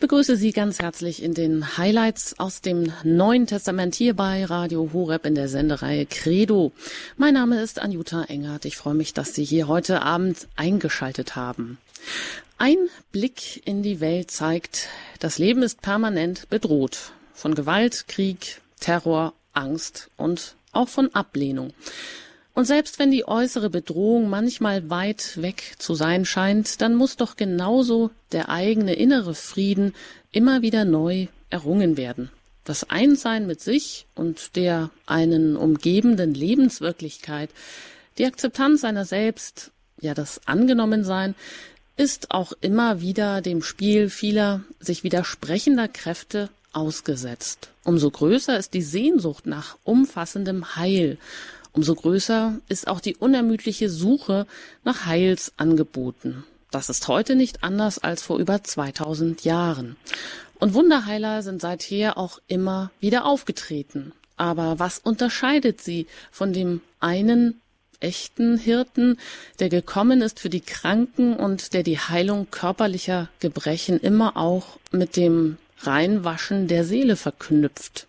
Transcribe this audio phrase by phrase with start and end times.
[0.00, 4.88] Ich begrüße Sie ganz herzlich in den Highlights aus dem Neuen Testament hier bei Radio
[4.94, 6.72] Horeb in der Sendereihe Credo.
[7.18, 8.64] Mein Name ist Anjuta Engert.
[8.64, 11.76] Ich freue mich, dass Sie hier heute Abend eingeschaltet haben.
[12.56, 12.78] Ein
[13.12, 20.08] Blick in die Welt zeigt, das Leben ist permanent bedroht von Gewalt, Krieg, Terror, Angst
[20.16, 21.74] und auch von Ablehnung.
[22.60, 27.36] Und selbst wenn die äußere Bedrohung manchmal weit weg zu sein scheint, dann muss doch
[27.36, 29.94] genauso der eigene innere Frieden
[30.30, 32.28] immer wieder neu errungen werden.
[32.64, 37.48] Das Einsein mit sich und der einen umgebenden Lebenswirklichkeit,
[38.18, 41.34] die Akzeptanz seiner selbst, ja das Angenommensein,
[41.96, 47.70] ist auch immer wieder dem Spiel vieler sich widersprechender Kräfte ausgesetzt.
[47.84, 51.16] Umso größer ist die Sehnsucht nach umfassendem Heil
[51.72, 54.46] Umso größer ist auch die unermüdliche Suche
[54.84, 56.44] nach Heilsangeboten.
[56.70, 59.96] Das ist heute nicht anders als vor über 2000 Jahren.
[60.58, 64.12] Und Wunderheiler sind seither auch immer wieder aufgetreten.
[64.36, 67.60] Aber was unterscheidet sie von dem einen
[68.00, 69.18] echten Hirten,
[69.58, 75.16] der gekommen ist für die Kranken und der die Heilung körperlicher Gebrechen immer auch mit
[75.16, 78.06] dem Reinwaschen der Seele verknüpft?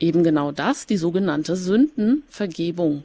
[0.00, 3.04] Eben genau das, die sogenannte Sündenvergebung.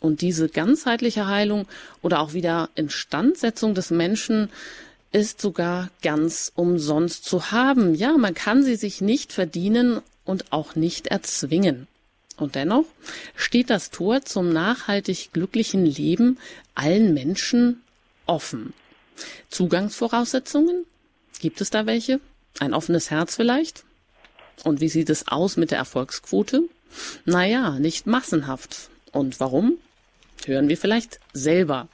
[0.00, 1.66] Und diese ganzheitliche Heilung
[2.02, 4.48] oder auch wieder Instandsetzung des Menschen
[5.10, 7.94] ist sogar ganz umsonst zu haben.
[7.94, 11.88] Ja, man kann sie sich nicht verdienen und auch nicht erzwingen.
[12.36, 12.84] Und dennoch
[13.34, 16.38] steht das Tor zum nachhaltig glücklichen Leben
[16.74, 17.82] allen Menschen
[18.26, 18.74] offen.
[19.50, 20.84] Zugangsvoraussetzungen?
[21.40, 22.20] Gibt es da welche?
[22.60, 23.84] Ein offenes Herz vielleicht?
[24.64, 26.62] Und wie sieht es aus mit der Erfolgsquote?
[27.24, 28.90] Naja, nicht massenhaft.
[29.12, 29.78] Und warum?
[30.46, 31.88] Hören wir vielleicht selber.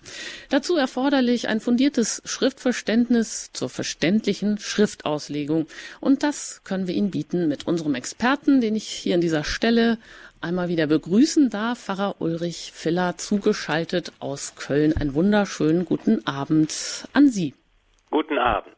[0.50, 5.66] Dazu erforderlich ein fundiertes Schriftverständnis zur verständlichen Schriftauslegung.
[6.00, 9.98] Und das können wir Ihnen bieten mit unserem Experten, den ich hier an dieser Stelle
[10.40, 14.94] einmal wieder begrüßen darf, Pfarrer Ulrich Filler, zugeschaltet aus Köln.
[14.94, 17.54] Einen wunderschönen guten Abend an Sie.
[18.10, 18.73] Guten Abend.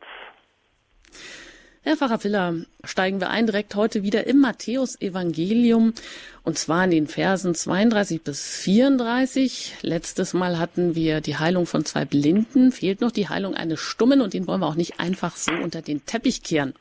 [1.89, 5.95] Herr Pfarrer Filler, steigen wir ein direkt heute wieder im Matthäus-Evangelium
[6.43, 9.77] und zwar in den Versen 32 bis 34.
[9.83, 14.21] Letztes Mal hatten wir die Heilung von zwei Blinden, fehlt noch die Heilung eines Stummen
[14.21, 16.75] und den wollen wir auch nicht einfach so unter den Teppich kehren.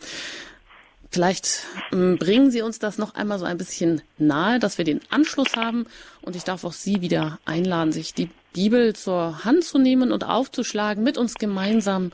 [1.12, 5.02] Vielleicht ähm, bringen Sie uns das noch einmal so ein bisschen nahe, dass wir den
[5.12, 5.86] Anschluss haben
[6.24, 10.24] und ich darf auch Sie wieder einladen, sich die Bibel zur Hand zu nehmen und
[10.24, 12.12] aufzuschlagen, mit uns gemeinsam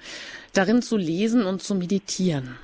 [0.52, 2.58] darin zu lesen und zu meditieren.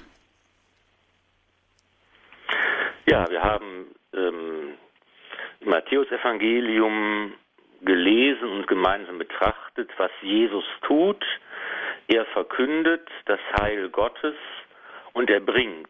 [3.09, 4.73] Ja, wir haben ähm,
[5.61, 7.33] im Matthäusevangelium
[7.81, 11.23] gelesen und gemeinsam betrachtet, was Jesus tut.
[12.09, 14.35] Er verkündet das Heil Gottes
[15.13, 15.87] und er bringt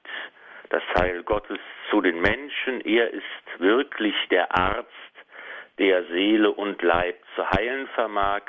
[0.70, 1.58] das Heil Gottes
[1.90, 2.82] zu den Menschen.
[2.82, 3.24] Er ist
[3.58, 4.92] wirklich der Arzt,
[5.80, 8.44] der Seele und Leib zu heilen vermag,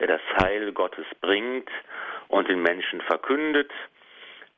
[0.00, 1.68] der das Heil Gottes bringt
[2.28, 3.70] und den Menschen verkündet.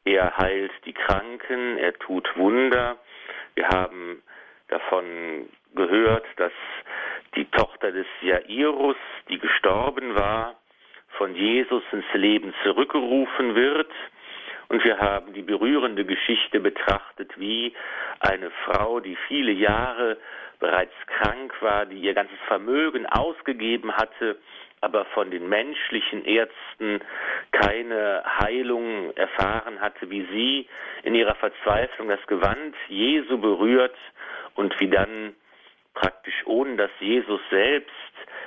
[0.05, 2.97] Er heilt die Kranken, er tut Wunder,
[3.56, 4.22] wir haben
[4.69, 6.53] davon gehört, dass
[7.34, 8.97] die Tochter des Jairus,
[9.28, 10.56] die gestorben war,
[11.17, 13.91] von Jesus ins Leben zurückgerufen wird.
[14.69, 17.72] Und wir haben die berührende Geschichte betrachtet, wie
[18.21, 20.19] eine Frau, die viele Jahre
[20.59, 24.38] bereits krank war, die ihr ganzes Vermögen ausgegeben hatte,
[24.81, 27.00] aber von den menschlichen Ärzten
[27.53, 30.69] keine Heilung erfahren hatte, wie sie
[31.03, 33.97] in ihrer Verzweiflung das Gewand Jesu berührt
[34.54, 35.34] und wie dann
[35.94, 37.92] praktisch ohne dass Jesus selbst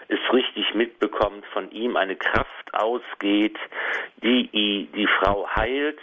[0.08, 3.58] es richtig mitbekommt, von ihm eine Kraft ausgeht,
[4.18, 4.50] die
[4.94, 6.00] die Frau heilt,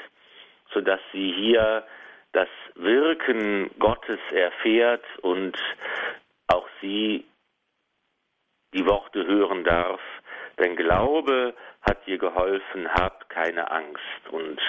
[0.73, 1.85] sodass sie hier
[2.33, 5.57] das Wirken Gottes erfährt und
[6.49, 7.25] auch sie
[8.75, 10.01] die Worte hören darf,
[10.59, 14.29] denn Glaube hat dir geholfen, hab keine Angst.
[14.31, 14.61] Und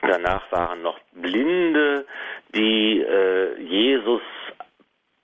[0.00, 2.06] danach waren noch Blinde,
[2.54, 4.22] die äh, Jesus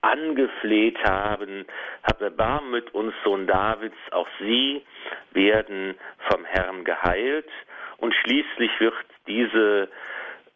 [0.00, 1.66] angefleht haben,
[2.04, 4.84] hab Erbarmen mit uns, Sohn Davids, auch sie
[5.32, 5.98] werden
[6.30, 7.48] vom Herrn geheilt.
[7.96, 8.94] Und schließlich wird
[9.26, 9.88] diese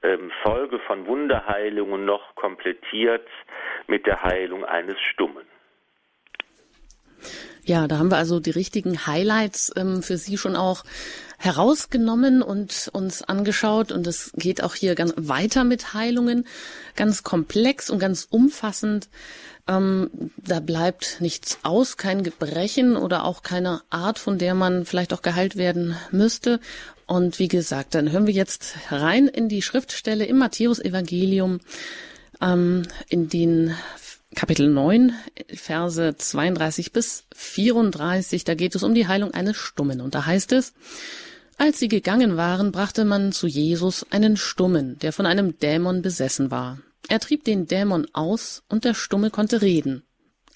[0.03, 3.27] ähm, Folge von Wunderheilungen noch komplettiert
[3.89, 5.52] mit der Heilung eines Stummen.
[7.65, 10.83] Ja, da haben wir also die richtigen Highlights ähm, für Sie schon auch
[11.39, 13.93] herausgenommen und uns angeschaut.
[13.93, 16.47] Und es geht auch hier ganz weiter mit Heilungen,
[16.97, 19.09] ganz komplex und ganz umfassend.
[19.69, 25.13] Ähm, da bleibt nichts aus, kein Gebrechen oder auch keine Art, von der man vielleicht
[25.13, 26.59] auch geheilt werden müsste.
[27.07, 31.61] Und wie gesagt, dann hören wir jetzt rein in die Schriftstelle im Matthäus-Evangelium,
[32.41, 33.75] ähm, in den
[34.35, 35.13] Kapitel 9,
[35.55, 38.45] Verse 32 bis 34.
[38.45, 40.01] Da geht es um die Heilung eines Stummen.
[40.01, 40.73] Und da heißt es,
[41.59, 46.51] als sie gegangen waren, brachte man zu Jesus einen Stummen, der von einem Dämon besessen
[46.51, 46.79] war.
[47.09, 50.03] Er trieb den Dämon aus, und der Stumme konnte reden.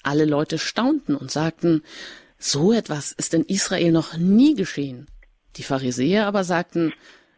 [0.01, 1.83] Alle Leute staunten und sagten,
[2.39, 5.07] so etwas ist in Israel noch nie geschehen.
[5.55, 6.93] Die Pharisäer aber sagten,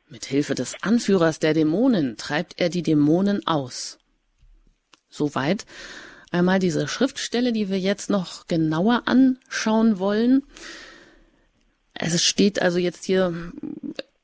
[0.07, 3.99] mit Hilfe des Anführers der Dämonen treibt er die Dämonen aus.
[5.09, 5.65] Soweit
[6.31, 10.43] einmal diese Schriftstelle, die wir jetzt noch genauer anschauen wollen.
[11.93, 13.33] Es steht also jetzt hier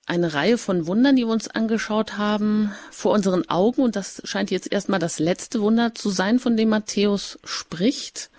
[0.07, 3.81] eine Reihe von Wundern, die wir uns angeschaut haben, vor unseren Augen.
[3.81, 8.30] Und das scheint jetzt erstmal das letzte Wunder zu sein, von dem Matthäus spricht.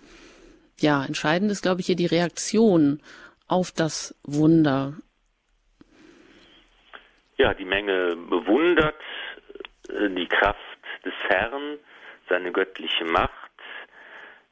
[0.78, 3.00] Ja, entscheidend ist, glaube ich, hier die Reaktion
[3.48, 4.94] auf das Wunder.
[7.38, 9.00] Ja, die Menge bewundert
[9.88, 10.58] äh, die Kraft
[11.04, 11.78] des Herrn,
[12.28, 13.45] seine göttliche Macht,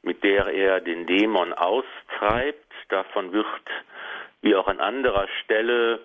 [0.05, 2.63] mit der er den Dämon austreibt.
[2.89, 3.45] Davon wird,
[4.41, 5.99] wie auch an anderer Stelle,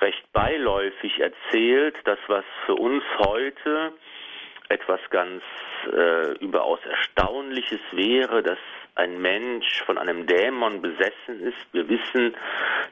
[0.00, 3.92] recht beiläufig erzählt, das, was für uns heute
[4.70, 5.42] etwas ganz
[5.92, 8.58] äh, überaus Erstaunliches wäre, dass
[8.94, 11.66] ein Mensch von einem Dämon besessen ist.
[11.72, 12.34] Wir wissen,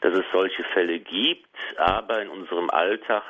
[0.02, 3.22] dass es solche Fälle gibt, aber in unserem Alltag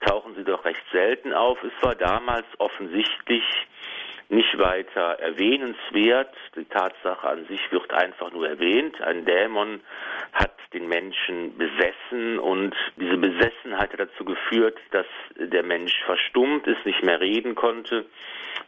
[0.00, 1.58] tauchen sie doch recht selten auf.
[1.64, 3.44] Es war damals offensichtlich
[4.34, 6.34] nicht weiter erwähnenswert.
[6.56, 9.00] Die Tatsache an sich wird einfach nur erwähnt.
[9.00, 9.80] Ein Dämon
[10.32, 16.84] hat den Menschen besessen und diese Besessenheit hat dazu geführt, dass der Mensch verstummt ist,
[16.84, 18.06] nicht mehr reden konnte.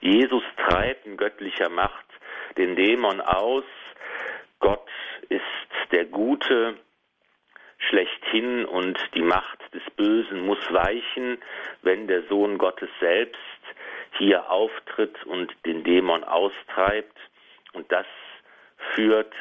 [0.00, 2.06] Jesus treibt in göttlicher Macht
[2.56, 3.64] den Dämon aus.
[4.60, 4.88] Gott
[5.28, 5.42] ist
[5.90, 6.76] der Gute
[7.88, 11.38] schlechthin und die Macht des Bösen muss weichen,
[11.82, 13.36] wenn der Sohn Gottes selbst
[14.18, 17.16] hier auftritt und den Dämon austreibt.
[17.72, 18.06] Und das
[18.94, 19.32] führt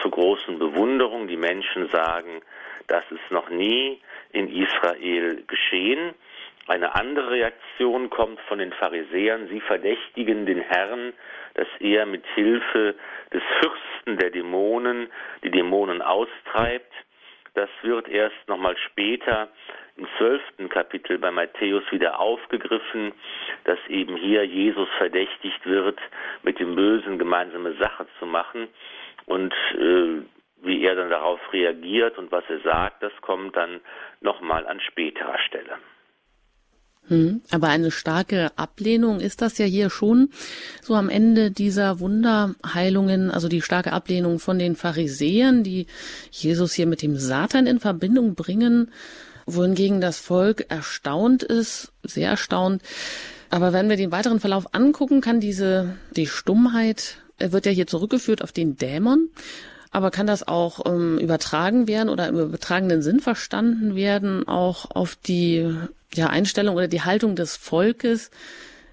[0.00, 1.28] zu großen Bewunderung.
[1.28, 2.42] Die Menschen sagen,
[2.86, 4.00] das ist noch nie
[4.32, 6.14] in Israel geschehen.
[6.68, 9.48] Eine andere Reaktion kommt von den Pharisäern.
[9.48, 11.12] Sie verdächtigen den Herrn,
[11.54, 12.94] dass er mit Hilfe
[13.32, 15.10] des Fürsten der Dämonen
[15.42, 16.92] die Dämonen austreibt.
[17.54, 19.48] Das wird erst nochmal später
[19.96, 23.12] im zwölften Kapitel bei Matthäus wieder aufgegriffen,
[23.64, 25.98] dass eben hier Jesus verdächtigt wird,
[26.42, 28.68] mit dem Bösen gemeinsame Sache zu machen.
[29.26, 30.22] Und äh,
[30.62, 33.80] wie er dann darauf reagiert und was er sagt, das kommt dann
[34.20, 35.78] nochmal an späterer Stelle.
[37.08, 40.28] Hm, aber eine starke Ablehnung ist das ja hier schon
[40.80, 45.86] so am Ende dieser Wunderheilungen, also die starke Ablehnung von den Pharisäern, die
[46.30, 48.92] Jesus hier mit dem Satan in Verbindung bringen
[49.54, 52.82] wohingegen das Volk erstaunt ist, sehr erstaunt.
[53.50, 58.42] Aber wenn wir den weiteren Verlauf angucken, kann diese, die Stummheit, wird ja hier zurückgeführt
[58.42, 59.28] auf den Dämon.
[59.90, 65.16] Aber kann das auch ähm, übertragen werden oder im übertragenen Sinn verstanden werden, auch auf
[65.16, 65.70] die
[66.14, 68.30] ja, Einstellung oder die Haltung des Volkes,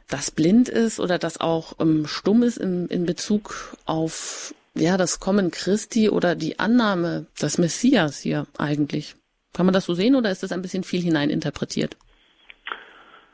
[0.09, 5.19] das blind ist oder das auch ähm, stumm ist in, in Bezug auf ja, das
[5.19, 9.15] Kommen Christi oder die Annahme des Messias hier eigentlich?
[9.53, 11.97] Kann man das so sehen oder ist das ein bisschen viel hineininterpretiert?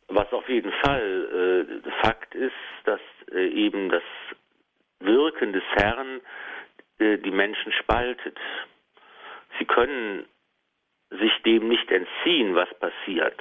[0.07, 2.53] Was auf jeden Fall äh, Fakt ist,
[2.85, 2.99] dass
[3.31, 4.03] äh, eben das
[4.99, 6.21] Wirken des Herrn
[6.99, 8.37] äh, die Menschen spaltet.
[9.59, 10.25] Sie können
[11.09, 13.39] sich dem nicht entziehen, was passiert.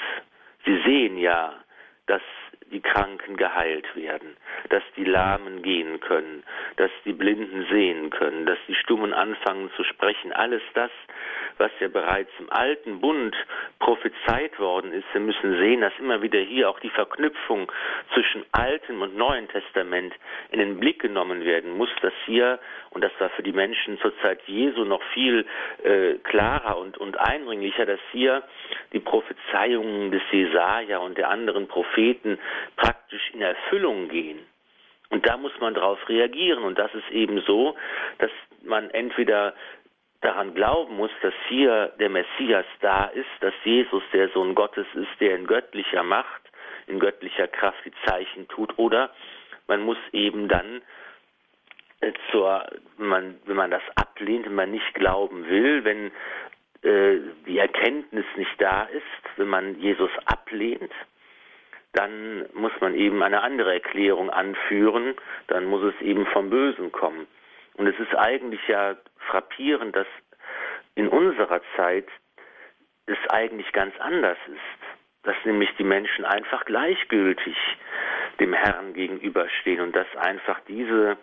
[0.65, 1.55] Sie sehen ja,
[2.07, 2.23] dass
[2.75, 4.37] die Kranken geheilt werden,
[4.69, 6.43] dass die Lahmen gehen können,
[6.77, 10.33] dass die Blinden sehen können, dass die Stummen anfangen zu sprechen.
[10.33, 10.91] Alles das
[11.59, 13.35] was ja bereits im alten Bund
[13.79, 15.05] prophezeit worden ist.
[15.13, 17.71] Wir müssen sehen, dass immer wieder hier auch die Verknüpfung
[18.13, 20.15] zwischen altem und neuen Testament
[20.51, 22.59] in den Blick genommen werden muss, dass hier,
[22.91, 25.47] und das war für die Menschen zur Zeit Jesu noch viel
[25.83, 28.43] äh, klarer und, und eindringlicher, dass hier
[28.93, 32.39] die Prophezeiungen des Jesaja und der anderen Propheten
[32.77, 34.39] praktisch in Erfüllung gehen.
[35.11, 36.65] Und da muss man darauf reagieren.
[36.65, 37.77] Und das ist eben so,
[38.19, 38.31] dass
[38.63, 39.55] man entweder
[40.21, 45.21] daran glauben muss, dass hier der Messias da ist, dass Jesus der Sohn Gottes ist,
[45.21, 46.43] der in göttlicher Macht,
[46.87, 49.11] in göttlicher Kraft die Zeichen tut, oder
[49.67, 50.83] man muss eben dann
[52.01, 52.67] äh, zur,
[52.97, 56.07] man, wenn man das ablehnt, wenn man nicht glauben will, wenn
[56.83, 60.93] äh, die Erkenntnis nicht da ist, wenn man Jesus ablehnt,
[61.95, 65.15] dann muss man eben eine andere Erklärung anführen,
[65.47, 67.27] dann muss es eben vom Bösen kommen.
[67.75, 68.97] Und es ist eigentlich ja
[69.29, 70.07] frappierend, dass
[70.95, 72.07] in unserer Zeit
[73.07, 75.25] es eigentlich ganz anders ist.
[75.25, 77.57] Dass nämlich die Menschen einfach gleichgültig
[78.41, 81.17] dem Herrn gegenüberstehen und dass einfach diese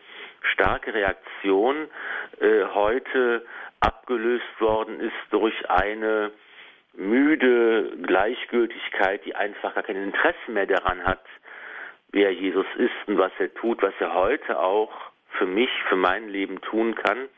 [0.54, 1.90] starke Reaktion
[2.40, 3.46] äh, heute
[3.80, 6.32] abgelöst worden ist durch eine
[6.93, 11.24] müde Gleichgültigkeit, die einfach gar kein Interesse mehr daran hat,
[12.12, 14.91] wer Jesus ist und was er tut, was er heute auch
[15.38, 17.29] für mich, für mein Leben tun kann.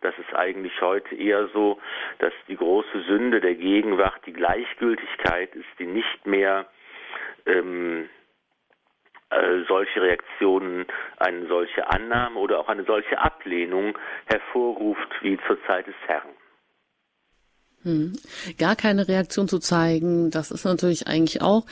[0.00, 1.80] Das ist eigentlich heute eher so,
[2.18, 6.66] dass die große Sünde der Gegenwart die Gleichgültigkeit ist, die nicht mehr
[7.46, 8.08] ähm,
[9.30, 10.86] äh, solche Reaktionen,
[11.18, 16.30] eine solche Annahme oder auch eine solche Ablehnung hervorruft wie zur Zeit des Herrn.
[17.88, 18.12] Hm.
[18.58, 21.64] Gar keine Reaktion zu zeigen, das ist natürlich eigentlich auch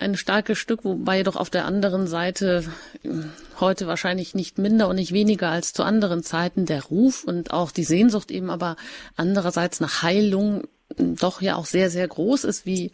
[0.00, 2.64] ein starkes Stück, wobei jedoch auf der anderen Seite
[3.02, 7.52] hm, heute wahrscheinlich nicht minder und nicht weniger als zu anderen Zeiten der Ruf und
[7.52, 8.74] auch die Sehnsucht eben aber
[9.16, 10.64] andererseits nach Heilung
[10.96, 12.90] hm, doch ja auch sehr, sehr groß ist, wie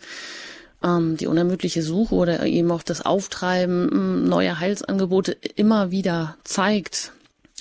[0.85, 7.12] ähm, die unermüdliche Suche oder eben auch das Auftreiben neuer Heilsangebote immer wieder zeigt.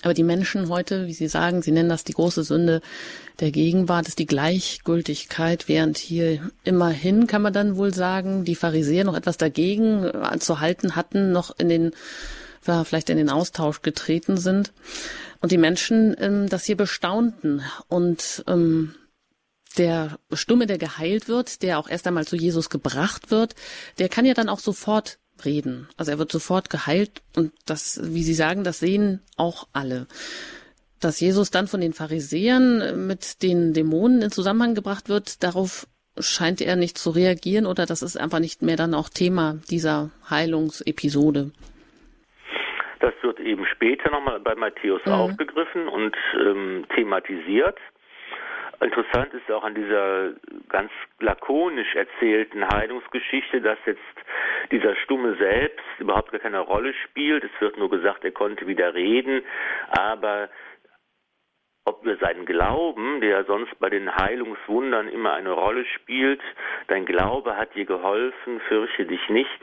[0.02, 2.82] Aber die Menschen heute, wie Sie sagen, Sie nennen das die große Sünde
[3.40, 9.04] der Gegenwart, ist die Gleichgültigkeit, während hier immerhin, kann man dann wohl sagen, die Pharisäer
[9.04, 11.92] noch etwas dagegen äh, zu halten hatten, noch in den,
[12.62, 14.74] vielleicht in den Austausch getreten sind.
[15.42, 17.62] Und die Menschen ähm, das hier bestaunten.
[17.88, 18.96] Und ähm,
[19.78, 23.56] der Stumme, der geheilt wird, der auch erst einmal zu Jesus gebracht wird,
[23.98, 25.88] der kann ja dann auch sofort reden.
[25.98, 30.08] Also er wird sofort geheilt und das, wie Sie sagen, das sehen auch alle.
[31.02, 35.88] Dass Jesus dann von den Pharisäern mit den Dämonen in Zusammenhang gebracht wird, darauf
[36.18, 40.12] scheint er nicht zu reagieren oder das ist einfach nicht mehr dann auch Thema dieser
[40.30, 41.52] Heilungsepisode.
[43.02, 45.12] Das wird eben später nochmal bei Matthäus mhm.
[45.12, 47.78] aufgegriffen und ähm, thematisiert.
[48.82, 50.34] Interessant ist auch an dieser
[50.70, 54.00] ganz lakonisch erzählten Heilungsgeschichte, dass jetzt
[54.72, 57.44] dieser Stumme selbst überhaupt gar keine Rolle spielt.
[57.44, 59.44] Es wird nur gesagt, er konnte wieder reden,
[59.90, 60.50] aber
[61.86, 66.42] ob wir seinen Glauben, der sonst bei den Heilungswundern immer eine Rolle spielt,
[66.88, 69.60] dein Glaube hat dir geholfen, fürchte dich nicht,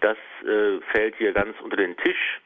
[0.00, 2.40] das äh, fällt hier ganz unter den Tisch.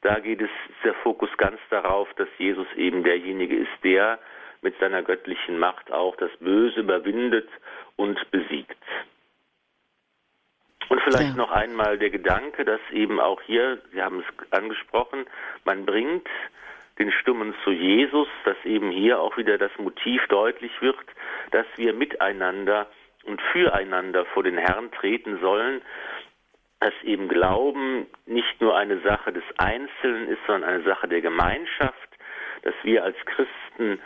[0.00, 0.50] Da geht es
[0.82, 4.18] der Fokus ganz darauf, dass Jesus eben derjenige ist, der
[4.62, 7.48] mit seiner göttlichen Macht auch das Böse überwindet
[7.96, 8.76] und besiegt.
[10.88, 11.36] Und vielleicht ja.
[11.36, 15.26] noch einmal der Gedanke, dass eben auch hier, Sie haben es angesprochen,
[15.64, 16.28] man bringt
[16.98, 20.98] den Stummen zu Jesus, dass eben hier auch wieder das Motiv deutlich wird,
[21.50, 22.86] dass wir miteinander
[23.24, 25.80] und füreinander vor den Herrn treten sollen,
[26.80, 31.96] dass eben Glauben nicht nur eine Sache des Einzelnen ist, sondern eine Sache der Gemeinschaft,
[32.62, 34.00] dass wir als Christen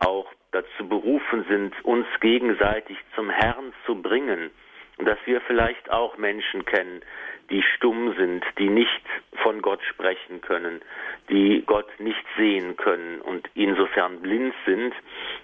[0.00, 4.50] auch dazu berufen sind, uns gegenseitig zum Herrn zu bringen.
[4.98, 7.02] Dass wir vielleicht auch Menschen kennen,
[7.50, 9.02] die stumm sind, die nicht
[9.42, 10.80] von Gott sprechen können,
[11.28, 14.94] die Gott nicht sehen können und insofern blind sind.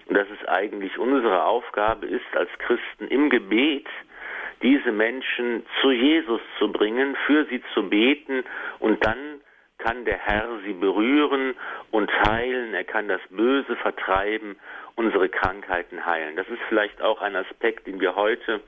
[0.07, 3.87] Und dass es eigentlich unsere Aufgabe ist, als Christen im Gebet
[4.63, 8.43] diese Menschen zu Jesus zu bringen, für sie zu beten
[8.79, 9.41] und dann
[9.77, 11.55] kann der Herr sie berühren
[11.91, 14.57] und heilen, er kann das Böse vertreiben,
[14.95, 16.35] unsere Krankheiten heilen.
[16.35, 18.61] Das ist vielleicht auch ein Aspekt, den wir heute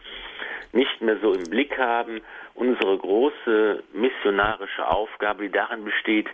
[0.74, 2.22] nicht mehr so im Blick haben.
[2.54, 6.28] Unsere große missionarische Aufgabe, die darin besteht,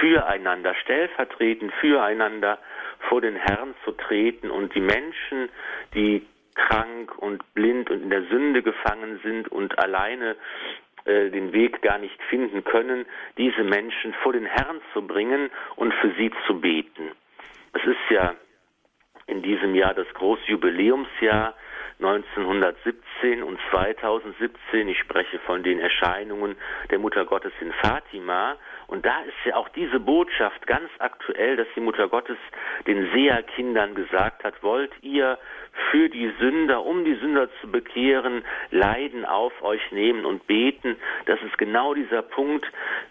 [0.00, 2.58] füreinander, stellvertretend füreinander
[3.08, 5.48] vor den Herrn zu treten und die Menschen,
[5.94, 10.36] die krank und blind und in der Sünde gefangen sind und alleine
[11.08, 13.06] äh, den Weg gar nicht finden können,
[13.38, 17.12] diese Menschen vor den Herrn zu bringen und für sie zu beten.
[17.72, 18.34] Es ist ja
[19.26, 21.54] in diesem Jahr das große Jubiläumsjahr
[22.00, 24.88] 1917 und 2017.
[24.88, 26.56] Ich spreche von den Erscheinungen
[26.90, 28.56] der Mutter Gottes in Fatima.
[28.88, 32.38] Und da ist ja auch diese Botschaft ganz aktuell, dass die Mutter Gottes
[32.86, 35.38] den Seherkindern gesagt hat, wollt ihr
[35.90, 40.96] für die Sünder, um die Sünder zu bekehren, Leiden auf euch nehmen und beten.
[41.26, 42.66] Das ist genau dieser Punkt.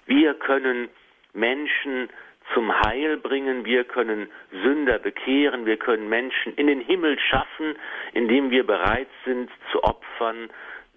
[0.07, 0.89] Wir können
[1.33, 2.09] Menschen
[2.53, 4.29] zum Heil bringen, wir können
[4.63, 7.75] Sünder bekehren, wir können Menschen in den Himmel schaffen,
[8.13, 10.49] indem wir bereit sind zu opfern,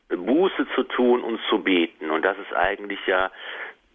[0.08, 2.10] Buße zu tun und zu beten.
[2.10, 3.30] Und das ist eigentlich ja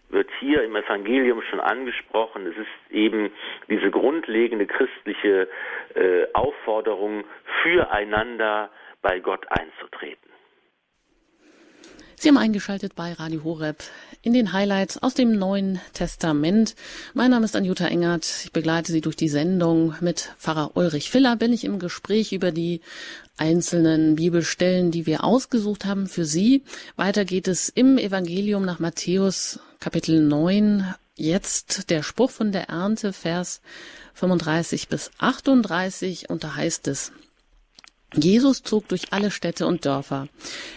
[0.08, 2.46] wird hier im Evangelium schon angesprochen.
[2.46, 3.30] Es ist eben
[3.68, 5.48] diese grundlegende christliche
[5.94, 7.24] äh, Aufforderung,
[7.62, 8.70] füreinander
[9.02, 10.25] bei Gott einzutreten.
[12.18, 13.82] Sie haben eingeschaltet bei Radio Horeb
[14.22, 16.74] in den Highlights aus dem Neuen Testament.
[17.12, 18.26] Mein Name ist Anjuta Engert.
[18.44, 19.94] Ich begleite Sie durch die Sendung.
[20.00, 22.80] Mit Pfarrer Ulrich Filler bin ich im Gespräch über die
[23.36, 26.62] einzelnen Bibelstellen, die wir ausgesucht haben für Sie.
[26.96, 30.94] Weiter geht es im Evangelium nach Matthäus Kapitel 9.
[31.16, 33.60] Jetzt der Spruch von der Ernte, Vers
[34.14, 36.30] 35 bis 38.
[36.30, 37.12] Und da heißt es,
[38.16, 40.28] Jesus zog durch alle Städte und Dörfer,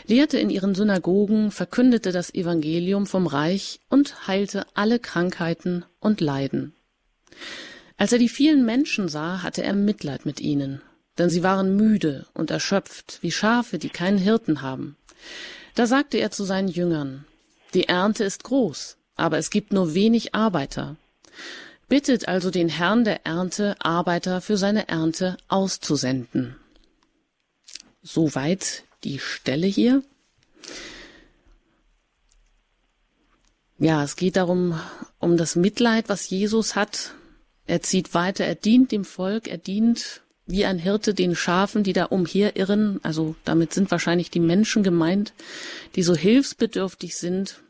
[0.06, 6.74] lehrte in ihren Synagogen, verkündete das Evangelium vom Reich und heilte alle Krankheiten und Leiden.
[7.98, 10.82] Als er die vielen Menschen sah, hatte er Mitleid mit ihnen,
[11.18, 14.98] denn sie waren müde und erschöpft, wie Schafe, die keinen Hirten haben.
[15.76, 17.26] Da sagte er zu seinen Jüngern,
[17.74, 20.96] die Ernte ist groß, aber es gibt nur wenig Arbeiter.
[21.88, 26.56] Bittet also den Herrn der Ernte, Arbeiter für seine Ernte auszusenden.
[28.02, 30.04] Soweit die Stelle hier.
[33.78, 34.80] Ja, es geht darum,
[35.20, 37.14] um das Mitleid, was Jesus hat.
[37.66, 41.94] Er zieht weiter, er dient dem Volk, er dient wie ein Hirte den Schafen, die
[41.94, 43.00] da umherirren.
[43.04, 45.34] Also damit sind wahrscheinlich die Menschen gemeint,
[45.96, 47.62] die so hilfsbedürftig sind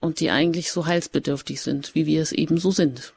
[0.00, 3.14] und die eigentlich so heilsbedürftig sind, wie wir es eben so sind.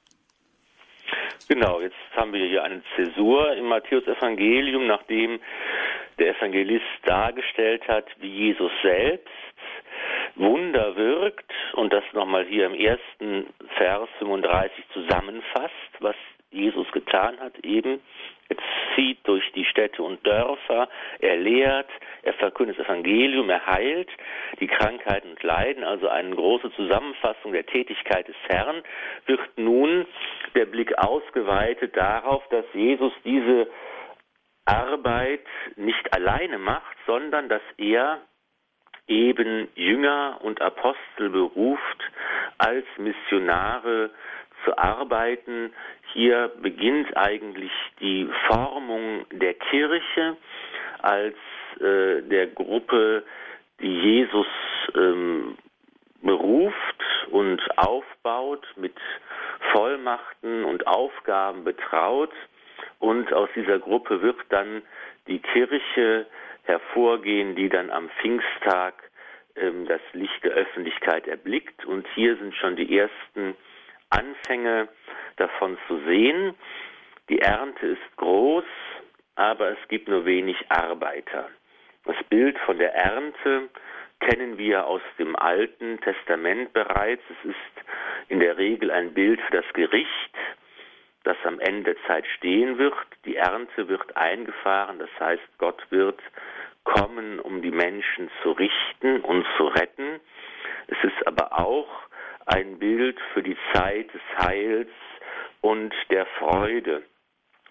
[1.47, 5.39] Genau, jetzt haben wir hier eine Zäsur im Matthäus-Evangelium, nachdem
[6.17, 9.29] der Evangelist dargestellt hat, wie Jesus selbst
[10.35, 13.47] Wunder wirkt und das nochmal hier im ersten
[13.77, 16.15] Vers 35 zusammenfasst, was
[16.55, 18.01] Jesus getan hat, eben.
[18.47, 18.57] Er
[18.95, 20.87] zieht durch die Städte und Dörfer,
[21.19, 21.89] er lehrt,
[22.21, 24.09] er verkündet das Evangelium, er heilt
[24.59, 28.83] die Krankheiten und Leiden, also eine große Zusammenfassung der Tätigkeit des Herrn,
[29.25, 30.05] wird nun
[30.53, 33.67] der Blick ausgeweitet darauf, dass Jesus diese
[34.65, 35.45] Arbeit
[35.75, 38.21] nicht alleine macht, sondern dass er
[39.07, 42.11] eben Jünger und Apostel beruft,
[42.57, 44.09] als Missionare
[44.65, 45.73] zu arbeiten.
[46.13, 50.35] Hier beginnt eigentlich die Formung der Kirche
[51.01, 51.35] als
[51.79, 53.23] äh, der Gruppe,
[53.79, 54.47] die Jesus
[54.95, 55.57] ähm,
[56.21, 56.75] beruft
[57.29, 58.95] und aufbaut, mit
[59.71, 62.31] Vollmachten und Aufgaben betraut.
[62.99, 64.81] Und aus dieser Gruppe wird dann
[65.27, 66.25] die Kirche
[66.63, 68.95] hervorgehen, die dann am Pfingsttag
[69.55, 71.85] ähm, das Licht der Öffentlichkeit erblickt.
[71.85, 73.55] Und hier sind schon die ersten
[74.17, 74.87] Anfänge
[75.37, 76.55] davon zu sehen.
[77.29, 78.65] Die Ernte ist groß,
[79.35, 81.49] aber es gibt nur wenig Arbeiter.
[82.05, 83.69] Das Bild von der Ernte
[84.19, 87.23] kennen wir aus dem Alten Testament bereits.
[87.29, 87.85] Es ist
[88.29, 90.33] in der Regel ein Bild für das Gericht,
[91.23, 92.95] das am Ende der Zeit stehen wird.
[93.25, 96.19] Die Ernte wird eingefahren, das heißt, Gott wird
[96.83, 100.19] kommen, um die Menschen zu richten und zu retten.
[100.87, 102.04] Es ist aber auch
[102.45, 104.89] ein Bild für die Zeit des Heils
[105.61, 107.03] und der Freude.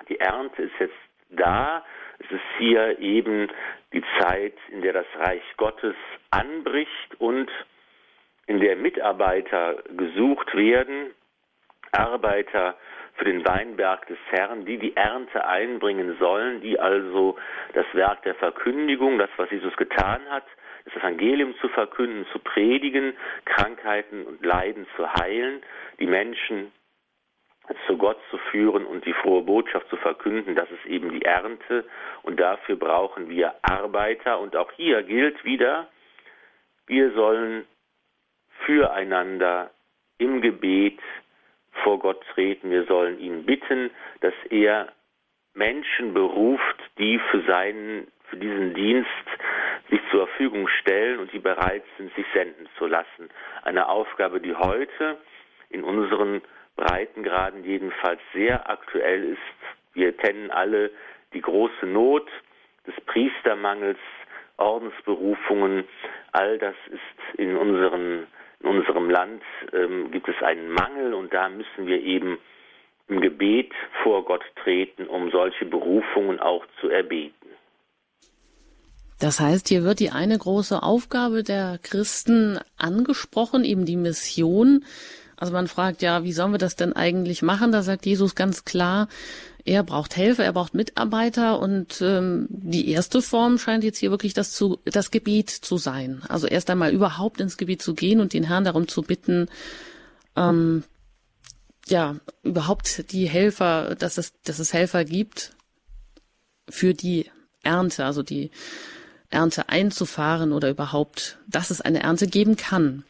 [0.09, 0.95] Die Ernte ist jetzt
[1.31, 1.85] da.
[2.19, 3.49] Es ist hier eben
[3.93, 5.95] die Zeit, in der das Reich Gottes
[6.31, 7.51] anbricht und
[8.47, 11.15] in der Mitarbeiter gesucht werden,
[11.93, 12.77] Arbeiter
[13.15, 17.37] für den Weinberg des Herrn, die die Ernte einbringen sollen, die also
[17.73, 20.45] das Werk der Verkündigung, das, was Jesus getan hat,
[20.85, 25.63] das Evangelium zu verkünden, zu predigen, Krankheiten und Leiden zu heilen,
[25.99, 26.73] die Menschen
[27.87, 31.85] zu Gott zu führen und die frohe Botschaft zu verkünden, das ist eben die Ernte.
[32.23, 34.39] Und dafür brauchen wir Arbeiter.
[34.39, 35.89] Und auch hier gilt wieder,
[36.87, 37.67] wir sollen
[38.67, 39.71] füreinander
[40.19, 41.01] im Gebet
[41.83, 44.93] vor Gott treten, wir sollen ihn bitten, dass er
[45.55, 49.09] Menschen beruft, die für seinen für diesen Dienst
[49.91, 53.29] sich zur Verfügung stellen und die bereit sind, sich senden zu lassen.
[53.63, 55.19] Eine Aufgabe, die heute
[55.71, 56.43] in unseren
[56.77, 59.95] Breitengraden jedenfalls sehr aktuell ist.
[59.95, 60.91] Wir kennen alle
[61.33, 62.29] die große Not
[62.87, 63.99] des Priestermangels,
[64.57, 65.85] Ordensberufungen.
[66.33, 68.27] All das ist in, unseren,
[68.61, 72.39] in unserem Land, ähm, gibt es einen Mangel und da müssen wir eben
[73.09, 77.44] im Gebet vor Gott treten, um solche Berufungen auch zu erbeten.
[79.25, 84.85] Das heißt, hier wird die eine große Aufgabe der Christen angesprochen, eben die Mission.
[85.35, 87.73] Also man fragt ja, wie sollen wir das denn eigentlich machen?
[87.73, 89.09] Da sagt Jesus ganz klar,
[89.65, 94.35] er braucht Helfer, er braucht Mitarbeiter und ähm, die erste Form scheint jetzt hier wirklich
[94.35, 96.21] das, zu, das Gebiet zu sein.
[96.29, 99.49] Also erst einmal überhaupt ins Gebiet zu gehen und den Herrn darum zu bitten,
[100.37, 100.85] ähm,
[101.89, 105.53] ja, überhaupt die Helfer, dass es, dass es Helfer gibt
[106.69, 107.31] für die
[107.63, 108.51] Ernte, also die
[109.35, 113.05] Ernte einzufahren oder überhaupt, dass es eine Ernte geben kann.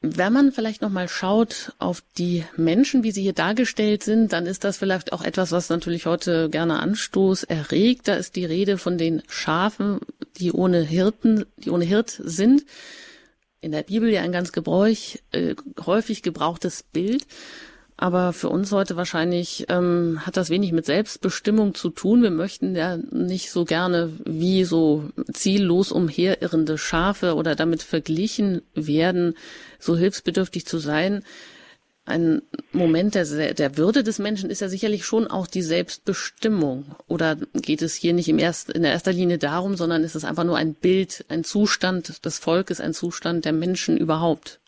[0.00, 4.46] Wenn man vielleicht noch mal schaut auf die Menschen, wie sie hier dargestellt sind, dann
[4.46, 8.06] ist das vielleicht auch etwas, was natürlich heute gerne Anstoß erregt.
[8.06, 9.98] Da ist die Rede von den Schafen,
[10.36, 12.64] die ohne Hirten, die ohne Hirt sind.
[13.60, 17.26] In der Bibel ja ein ganz gebräuch, äh, häufig gebrauchtes Bild.
[18.00, 22.22] Aber für uns heute wahrscheinlich ähm, hat das wenig mit Selbstbestimmung zu tun.
[22.22, 29.34] Wir möchten ja nicht so gerne wie so ziellos umherirrende Schafe oder damit verglichen werden,
[29.80, 31.24] so hilfsbedürftig zu sein.
[32.04, 36.94] Ein Moment der, der Würde des Menschen ist ja sicherlich schon auch die Selbstbestimmung.
[37.08, 40.24] Oder geht es hier nicht im erst, in der erster Linie darum, sondern ist es
[40.24, 44.60] einfach nur ein Bild, ein Zustand des Volkes, ein Zustand der Menschen überhaupt?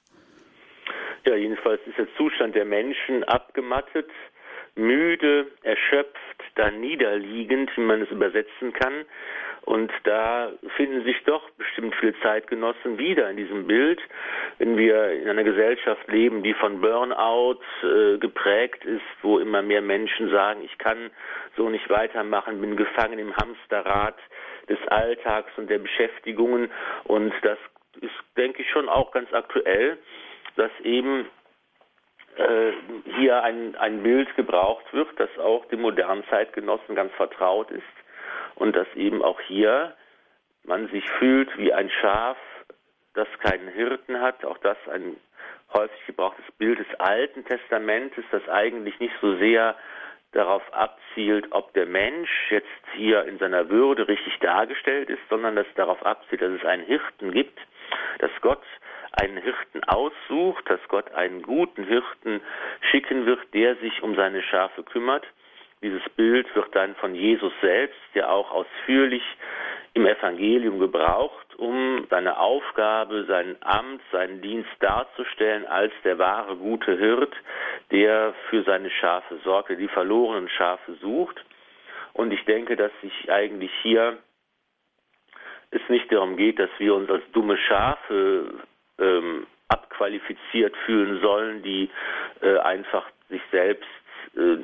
[1.27, 4.09] Ja, jedenfalls ist der Zustand der Menschen abgemattet,
[4.75, 6.17] müde, erschöpft,
[6.55, 9.05] dann niederliegend, wie man es übersetzen kann.
[9.63, 14.01] Und da finden sich doch bestimmt viele Zeitgenossen wieder in diesem Bild.
[14.59, 19.83] Wenn wir in einer Gesellschaft leben, die von Burnout äh, geprägt ist, wo immer mehr
[19.83, 21.11] Menschen sagen, ich kann
[21.57, 24.17] so nicht weitermachen, bin gefangen im Hamsterrad
[24.69, 26.71] des Alltags und der Beschäftigungen.
[27.05, 27.59] Und das
[28.01, 29.99] ist, denke ich, schon auch ganz aktuell
[30.57, 31.27] dass eben
[32.37, 32.73] äh,
[33.17, 37.83] hier ein, ein Bild gebraucht wird, das auch dem modernen Zeitgenossen ganz vertraut ist
[38.55, 39.95] und dass eben auch hier
[40.65, 42.37] man sich fühlt wie ein Schaf,
[43.15, 45.17] das keinen Hirten hat, auch das ein
[45.73, 49.77] häufig gebrauchtes Bild des Alten Testamentes, das eigentlich nicht so sehr
[50.33, 55.67] darauf abzielt, ob der Mensch jetzt hier in seiner Würde richtig dargestellt ist, sondern dass
[55.75, 57.59] darauf abzielt, dass es einen Hirten gibt,
[58.19, 58.63] dass Gott
[59.13, 62.41] einen Hirten aussucht, dass Gott einen guten Hirten
[62.91, 65.27] schicken wird, der sich um seine Schafe kümmert.
[65.83, 69.23] Dieses Bild wird dann von Jesus selbst ja auch ausführlich
[69.95, 76.97] im Evangelium gebraucht, um seine Aufgabe, sein Amt, seinen Dienst darzustellen als der wahre gute
[76.97, 77.35] Hirt,
[77.91, 81.45] der für seine Schafe sorgt, der die verlorenen Schafe sucht.
[82.13, 84.19] Und ich denke, dass sich eigentlich hier
[85.71, 88.61] es nicht darum geht, dass wir uns als dumme Schafe
[89.01, 91.89] ähm, abqualifiziert fühlen sollen, die
[92.43, 93.89] äh, einfach sich selbst
[94.37, 94.59] äh,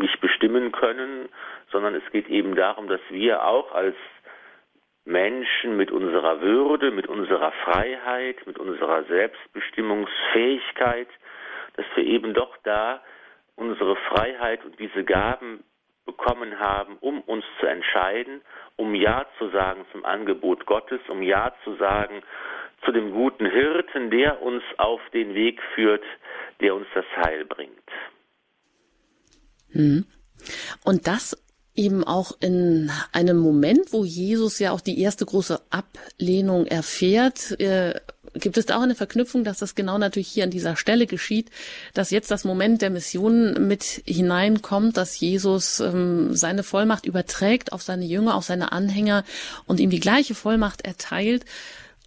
[0.00, 1.28] nicht bestimmen können,
[1.70, 3.96] sondern es geht eben darum, dass wir auch als
[5.04, 11.08] Menschen mit unserer Würde, mit unserer Freiheit, mit unserer Selbstbestimmungsfähigkeit,
[11.74, 13.02] dass wir eben doch da
[13.54, 15.64] unsere Freiheit und diese Gaben
[16.04, 18.42] bekommen haben, um uns zu entscheiden,
[18.76, 22.22] um Ja zu sagen zum Angebot Gottes, um Ja zu sagen
[22.86, 26.04] zu dem guten Hirten, der uns auf den Weg führt,
[26.60, 27.72] der uns das Heil bringt.
[29.72, 30.06] Hm.
[30.84, 31.36] Und das
[31.74, 37.94] eben auch in einem Moment, wo Jesus ja auch die erste große Ablehnung erfährt, äh,
[38.34, 41.50] gibt es da auch eine Verknüpfung, dass das genau natürlich hier an dieser Stelle geschieht,
[41.94, 47.82] dass jetzt das Moment der Mission mit hineinkommt, dass Jesus ähm, seine Vollmacht überträgt auf
[47.82, 49.24] seine Jünger, auf seine Anhänger
[49.66, 51.44] und ihm die gleiche Vollmacht erteilt,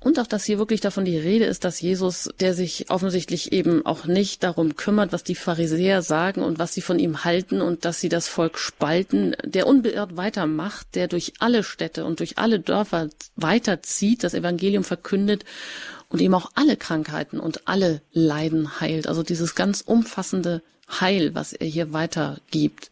[0.02, 3.86] und auch, dass hier wirklich davon die Rede ist, dass Jesus, der sich offensichtlich eben
[3.86, 7.84] auch nicht darum kümmert, was die Pharisäer sagen und was sie von ihm halten und
[7.84, 12.62] dass sie das Volk spalten, der unbeirrt weitermacht, der durch alle Städte und durch alle
[12.62, 15.44] Dörfer weiterzieht, das Evangelium verkündet
[16.08, 19.06] und eben auch alle Krankheiten und alle Leiden heilt.
[19.06, 22.90] Also dieses ganz umfassende Heil, was er hier weitergibt.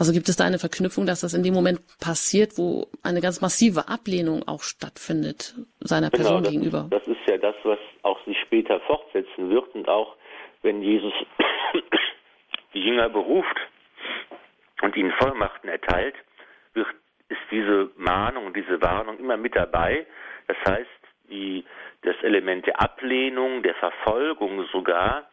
[0.00, 3.42] Also gibt es da eine Verknüpfung, dass das in dem Moment passiert, wo eine ganz
[3.42, 6.86] massive Ablehnung auch stattfindet seiner genau, Person das gegenüber?
[6.88, 10.16] Das ist ja das, was auch sich später fortsetzen wird und auch
[10.62, 11.12] wenn Jesus
[12.74, 13.56] die Jünger beruft
[14.80, 16.14] und ihnen Vollmachten erteilt,
[16.72, 16.88] wird,
[17.28, 20.06] ist diese Mahnung, diese Warnung immer mit dabei.
[20.48, 20.88] Das heißt,
[21.28, 21.62] die,
[22.04, 25.28] das Element der Ablehnung, der Verfolgung sogar,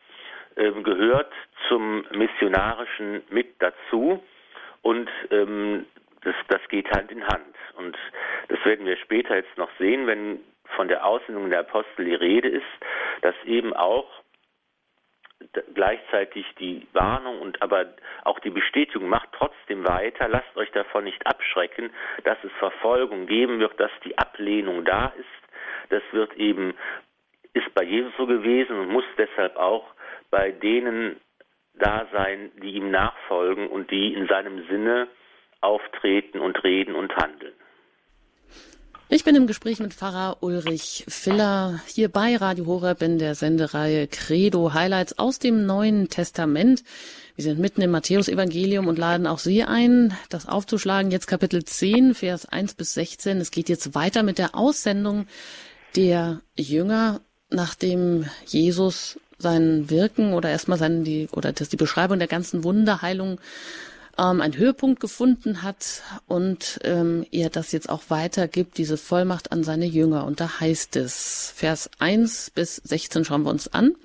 [0.58, 1.32] äh, gehört
[1.70, 4.22] zum Missionarischen mit dazu.
[4.88, 5.86] Und ähm,
[6.22, 7.54] das, das geht Hand in Hand.
[7.76, 7.98] Und
[8.48, 10.40] das werden wir später jetzt noch sehen, wenn
[10.78, 12.64] von der Aussendung der Apostel die Rede ist,
[13.22, 14.08] dass eben auch
[15.76, 17.88] gleichzeitig die Warnung und aber
[18.24, 21.90] auch die Bestätigung macht trotzdem weiter, lasst euch davon nicht abschrecken,
[22.24, 25.90] dass es Verfolgung geben wird, dass die Ablehnung da ist.
[25.90, 26.74] Das wird eben,
[27.52, 29.94] ist bei Jesus so gewesen und muss deshalb auch
[30.32, 31.20] bei denen
[31.80, 35.08] da sein, die ihm nachfolgen und die in seinem Sinne
[35.62, 37.54] auftreten und reden und handeln.
[39.10, 44.06] Ich bin im Gespräch mit Pfarrer Ulrich Filler hier bei Radio Horeb in der Sendereihe
[44.08, 46.84] Credo Highlights aus dem Neuen Testament.
[47.36, 51.10] Wir sind mitten im Matthäus-Evangelium und laden auch Sie ein, das aufzuschlagen.
[51.10, 53.38] Jetzt Kapitel 10, Vers 1 bis 16.
[53.38, 55.28] Es geht jetzt weiter mit der Aussendung
[55.96, 62.28] der Jünger, nachdem Jesus sein Wirken oder erstmal sein, die, oder das, die Beschreibung der
[62.28, 63.40] ganzen Wunderheilung
[64.18, 69.64] ähm, einen Höhepunkt gefunden hat und ähm, er das jetzt auch weitergibt, diese Vollmacht an
[69.64, 70.26] seine Jünger.
[70.26, 73.96] Und da heißt es, Vers 1 bis 16 schauen wir uns an.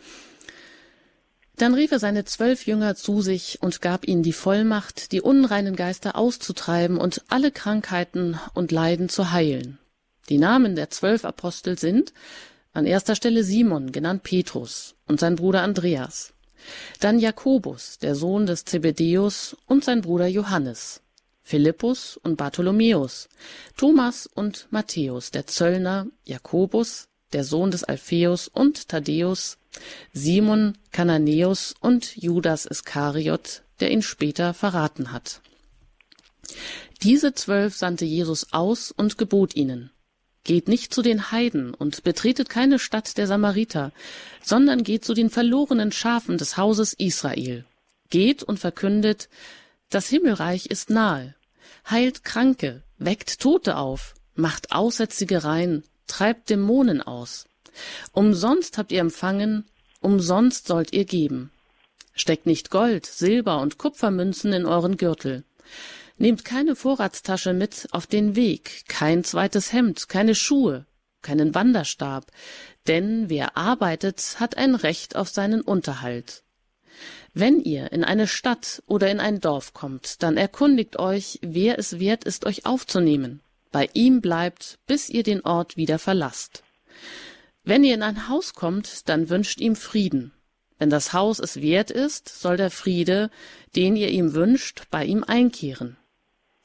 [1.57, 5.77] Dann rief er seine zwölf Jünger zu sich und gab ihnen die Vollmacht, die unreinen
[5.77, 9.79] Geister auszutreiben und alle Krankheiten und Leiden zu heilen.
[10.29, 12.13] Die Namen der zwölf Apostel sind
[12.73, 16.33] an erster Stelle Simon, genannt Petrus, und sein Bruder Andreas,
[17.01, 21.03] dann Jakobus, der Sohn des Zebedäus, und sein Bruder Johannes,
[21.43, 23.29] Philippus und Bartholomäus,
[23.77, 29.59] Thomas und Matthäus, der Zöllner, Jakobus, der Sohn des Alpheus und Thaddäus,
[30.13, 35.41] Simon Kananäus und Judas Iskariot, der ihn später verraten hat.
[37.03, 39.91] Diese zwölf sandte Jesus aus und gebot ihnen,
[40.45, 43.93] Geht nicht zu den Heiden und betretet keine Stadt der Samariter,
[44.43, 47.65] sondern geht zu den verlorenen Schafen des Hauses Israel.
[48.11, 49.29] Geht und verkündet,
[49.89, 51.35] das Himmelreich ist nahe.
[51.89, 57.47] Heilt Kranke, weckt Tote auf, macht Aussätzige rein, treibt Dämonen aus.
[58.13, 59.65] Umsonst habt ihr empfangen,
[60.01, 61.51] umsonst sollt ihr geben.
[62.15, 65.45] Steckt nicht Gold, Silber und Kupfermünzen in euren Gürtel.
[66.23, 70.87] Nehmt keine Vorratstasche mit auf den Weg, kein zweites Hemd, keine Schuhe,
[71.21, 72.31] keinen Wanderstab,
[72.87, 76.45] denn wer arbeitet, hat ein Recht auf seinen Unterhalt.
[77.35, 81.99] Wenn ihr in eine Stadt oder in ein Dorf kommt, dann erkundigt euch, wer es
[81.99, 83.41] wert ist, euch aufzunehmen.
[83.73, 86.63] Bei ihm bleibt, bis ihr den Ort wieder verlasst.
[87.65, 90.33] Wenn ihr in ein Haus kommt, dann wünscht ihm Frieden.
[90.79, 93.29] Wenn das Haus es wert ist, soll der Friede,
[93.75, 95.97] den ihr ihm wünscht, bei ihm einkehren.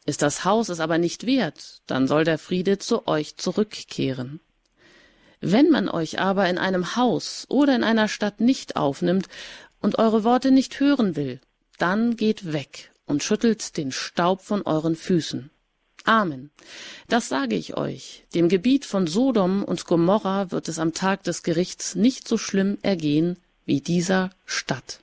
[0.07, 4.39] Ist das Haus es aber nicht wert, dann soll der Friede zu euch zurückkehren.
[5.41, 9.27] Wenn man euch aber in einem Haus oder in einer Stadt nicht aufnimmt
[9.81, 11.41] und eure Worte nicht hören will,
[11.77, 15.49] dann geht weg und schüttelt den Staub von euren Füßen.
[16.05, 16.51] Amen.
[17.09, 18.23] Das sage ich euch.
[18.33, 22.77] Dem Gebiet von Sodom und Gomorra wird es am Tag des Gerichts nicht so schlimm
[22.81, 25.01] ergehen wie dieser Stadt.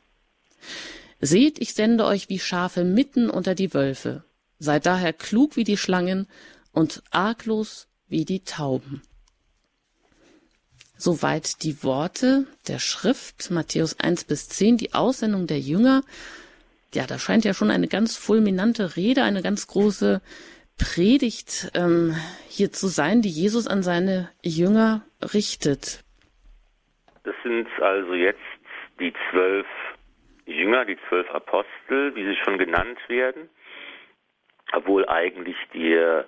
[1.21, 4.25] Seht, ich sende euch wie Schafe mitten unter die Wölfe.
[4.59, 6.29] Seid daher klug wie die Schlangen
[6.73, 9.03] und arglos wie die Tauben.
[10.97, 16.03] Soweit die Worte der Schrift, Matthäus 1 bis 10, die Aussendung der Jünger.
[16.95, 20.23] Ja, da scheint ja schon eine ganz fulminante Rede, eine ganz große
[20.79, 22.15] Predigt ähm,
[22.49, 25.03] hier zu sein, die Jesus an seine Jünger
[25.35, 26.05] richtet.
[27.25, 28.39] Das sind also jetzt
[29.01, 29.67] die zwölf
[30.47, 33.49] Jünger, die zwölf Apostel, wie sie schon genannt werden
[34.75, 36.25] obwohl eigentlich die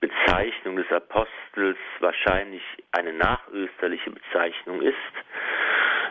[0.00, 4.94] Bezeichnung des Apostels wahrscheinlich eine nachösterliche Bezeichnung ist.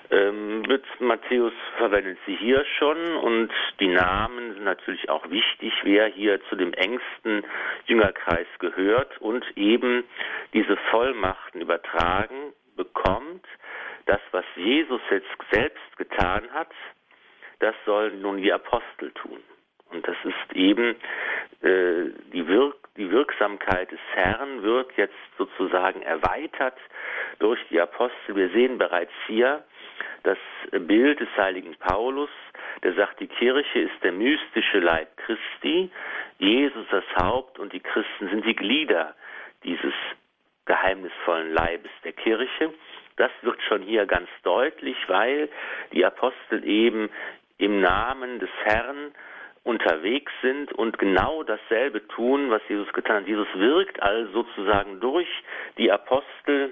[0.09, 6.07] Ähm, mit Matthäus verwendet sie hier schon und die Namen sind natürlich auch wichtig, wer
[6.07, 7.43] hier zu dem engsten
[7.85, 10.05] Jüngerkreis gehört und eben
[10.53, 13.45] diese Vollmachten übertragen bekommt.
[14.05, 16.71] Das, was Jesus jetzt selbst getan hat,
[17.59, 19.41] das sollen nun die Apostel tun.
[19.91, 20.95] Und das ist eben
[21.61, 26.77] äh, die, Wirk die Wirksamkeit des Herrn wird jetzt sozusagen erweitert
[27.39, 28.35] durch die Apostel.
[28.35, 29.63] Wir sehen bereits hier
[30.23, 30.37] das
[30.71, 32.29] Bild des heiligen Paulus,
[32.83, 35.89] der sagt, die Kirche ist der mystische Leib Christi,
[36.39, 39.15] Jesus das Haupt und die Christen sind die Glieder
[39.63, 39.93] dieses
[40.65, 42.73] geheimnisvollen Leibes der Kirche.
[43.15, 45.49] Das wird schon hier ganz deutlich, weil
[45.91, 47.09] die Apostel eben
[47.57, 49.13] im Namen des Herrn
[49.67, 53.27] unterwegs sind und genau dasselbe tun, was Jesus getan hat.
[53.27, 55.27] Jesus wirkt also sozusagen durch
[55.77, 56.71] die Apostel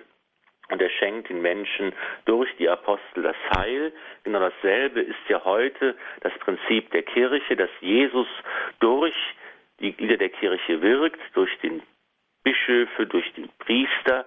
[0.69, 3.91] und er schenkt den Menschen durch die Apostel das Heil.
[4.23, 8.27] Genau dasselbe ist ja heute das Prinzip der Kirche, dass Jesus
[8.79, 9.13] durch
[9.81, 11.83] die Glieder der Kirche wirkt, durch den
[12.43, 14.25] Bischöfe, durch den Priester,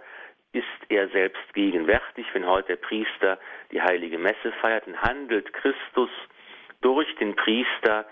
[0.52, 2.26] ist er selbst gegenwärtig.
[2.34, 3.38] Wenn heute der Priester
[3.72, 6.10] die heilige Messe feiert, dann handelt Christus
[6.80, 8.06] durch den Priester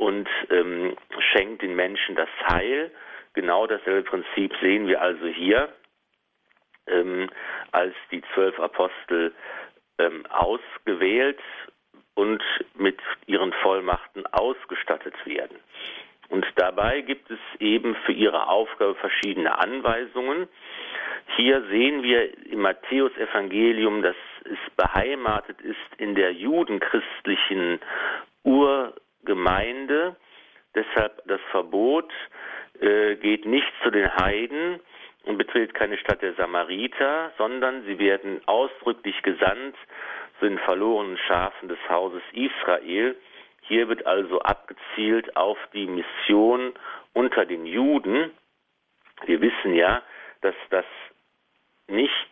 [0.00, 0.96] und ähm,
[1.30, 2.90] schenkt den Menschen das Heil.
[3.34, 5.68] Genau dasselbe Prinzip sehen wir also hier,
[6.86, 7.28] ähm,
[7.70, 9.34] als die zwölf Apostel
[9.98, 11.38] ähm, ausgewählt
[12.14, 12.42] und
[12.76, 15.58] mit ihren Vollmachten ausgestattet werden.
[16.30, 20.48] Und dabei gibt es eben für ihre Aufgabe verschiedene Anweisungen.
[21.36, 27.80] Hier sehen wir im Matthäusevangelium, dass es beheimatet ist in der judenchristlichen
[29.20, 30.16] Urgemeinde.
[30.74, 32.10] Deshalb das Verbot
[32.80, 34.80] äh, geht nicht zu den Heiden
[35.24, 39.76] und betritt keine Stadt der Samariter, sondern sie werden ausdrücklich gesandt
[40.38, 43.16] zu den verlorenen Schafen des Hauses Israel.
[43.62, 46.72] Hier wird also abgezielt auf die Mission
[47.12, 48.30] unter den Juden.
[49.26, 50.02] Wir wissen ja,
[50.40, 50.86] dass das
[51.88, 52.30] nicht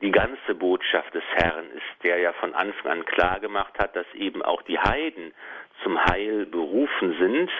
[0.00, 4.06] die ganze Botschaft des Herrn ist, der ja von Anfang an klar gemacht hat, dass
[4.14, 5.32] eben auch die Heiden
[5.82, 7.50] zum Heil berufen sind.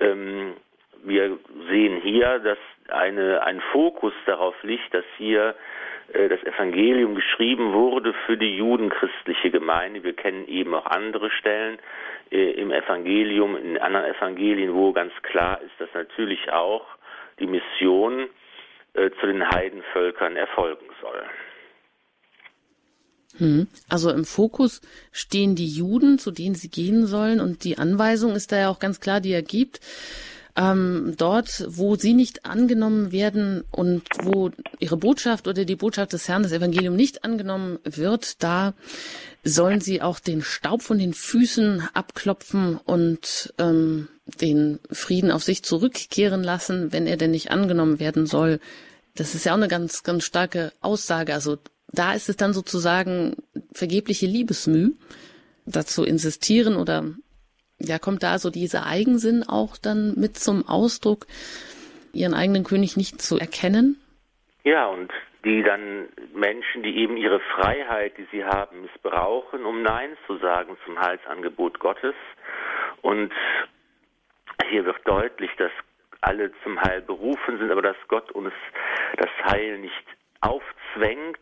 [0.00, 0.54] Ähm,
[1.02, 5.54] wir sehen hier, dass eine, ein Fokus darauf liegt, dass hier
[6.12, 10.02] äh, das Evangelium geschrieben wurde für die judenchristliche Gemeinde.
[10.02, 11.78] Wir kennen eben auch andere Stellen
[12.30, 16.86] äh, im Evangelium, in anderen Evangelien, wo ganz klar ist, dass natürlich auch
[17.38, 18.28] die Mission
[18.94, 21.22] äh, zu den Heidenvölkern erfolgen soll.
[23.38, 23.66] Hm.
[23.88, 28.52] Also im Fokus stehen die Juden, zu denen sie gehen sollen, und die Anweisung ist
[28.52, 29.80] da ja auch ganz klar, die er gibt.
[30.56, 36.28] Ähm, dort, wo sie nicht angenommen werden und wo ihre Botschaft oder die Botschaft des
[36.28, 38.74] Herrn, das Evangelium nicht angenommen wird, da
[39.42, 44.06] sollen sie auch den Staub von den Füßen abklopfen und ähm,
[44.40, 48.60] den Frieden auf sich zurückkehren lassen, wenn er denn nicht angenommen werden soll.
[49.16, 51.34] Das ist ja auch eine ganz, ganz starke Aussage.
[51.34, 53.36] Also da ist es dann sozusagen
[53.72, 54.92] vergebliche Liebesmüh,
[55.66, 57.04] dazu insistieren oder
[57.78, 61.26] ja, kommt da so dieser Eigensinn auch dann mit zum Ausdruck,
[62.12, 64.00] ihren eigenen König nicht zu erkennen?
[64.62, 65.12] Ja, und
[65.44, 70.76] die dann Menschen, die eben ihre Freiheit, die sie haben, missbrauchen, um Nein zu sagen
[70.86, 72.14] zum Heilsangebot Gottes.
[73.02, 73.32] Und
[74.70, 75.72] hier wird deutlich, dass
[76.26, 78.52] alle zum Heil berufen sind, aber dass Gott uns
[79.16, 80.04] das Heil nicht
[80.40, 81.38] aufzwängt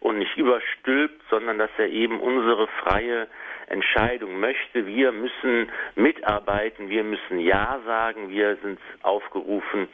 [0.00, 3.26] und nicht überstülpt, sondern dass er eben unsere freie
[3.68, 4.86] Entscheidung möchte.
[4.86, 9.88] Wir müssen mitarbeiten, wir müssen Ja sagen, wir sind aufgerufen,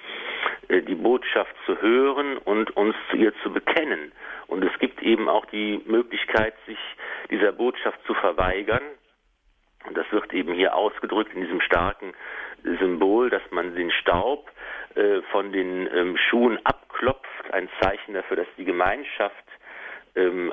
[0.68, 4.12] äh, die Botschaft zu hören und uns zu ihr zu bekennen.
[4.48, 6.78] Und es gibt eben auch die Möglichkeit, sich
[7.30, 8.82] dieser Botschaft zu verweigern.
[9.86, 12.12] Und das wird eben hier ausgedrückt in diesem starken
[12.62, 14.50] Symbol, dass man den Staub
[14.94, 19.44] äh, von den ähm, Schuhen abklopft, ein Zeichen dafür, dass die Gemeinschaft
[20.14, 20.52] ähm,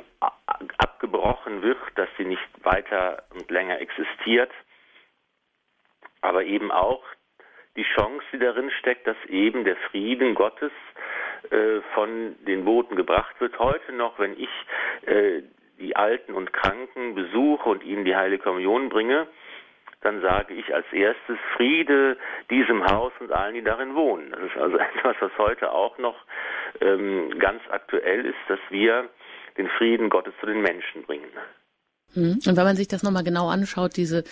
[0.78, 4.52] abgebrochen wird, dass sie nicht weiter und länger existiert,
[6.22, 7.04] aber eben auch
[7.76, 10.72] die Chance, die darin steckt, dass eben der Frieden Gottes
[11.52, 13.60] äh, von den Boten gebracht wird.
[13.60, 14.50] Heute noch, wenn ich
[15.06, 15.44] äh,
[15.80, 19.28] die Alten und Kranken besuche und ihnen die Heilige Kommunion bringe,
[20.02, 22.18] dann sage ich als erstes Friede
[22.50, 24.32] diesem Haus und allen, die darin wohnen.
[24.32, 26.16] Das ist also etwas, was heute auch noch
[26.82, 29.10] ähm, ganz aktuell ist, dass wir
[29.58, 31.30] den Frieden Gottes zu den Menschen bringen.
[32.14, 32.40] Hm.
[32.46, 34.24] Und wenn man sich das nochmal genau anschaut, diese,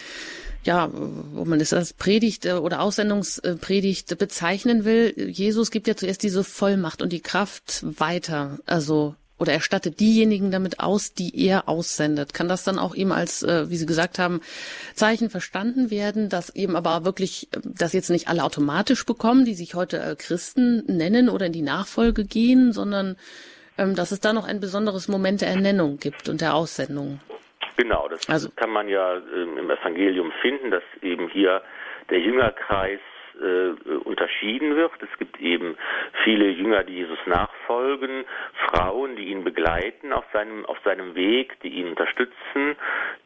[0.64, 6.24] ja, wo man das als Predigt äh, oder Aussendungspredigt bezeichnen will, Jesus gibt ja zuerst
[6.24, 12.34] diese Vollmacht und die Kraft weiter, also oder erstattet diejenigen damit aus, die er aussendet.
[12.34, 14.42] Kann das dann auch eben als, äh, wie Sie gesagt haben,
[14.94, 19.76] Zeichen verstanden werden, dass eben aber wirklich, dass jetzt nicht alle automatisch bekommen, die sich
[19.76, 23.18] heute äh, Christen nennen oder in die Nachfolge gehen, sondern
[23.78, 27.20] ähm, dass es da noch ein besonderes Moment der Ernennung gibt und der Aussendung.
[27.78, 31.62] Genau, das also, kann man ja ähm, im Evangelium finden, dass eben hier
[32.10, 33.00] der Jüngerkreis
[33.42, 34.92] äh, unterschieden wird.
[35.02, 35.78] Es gibt eben
[36.24, 38.26] viele Jünger, die Jesus nachfolgen,
[38.68, 42.76] Frauen, die ihn begleiten auf seinem, auf seinem Weg, die ihn unterstützen,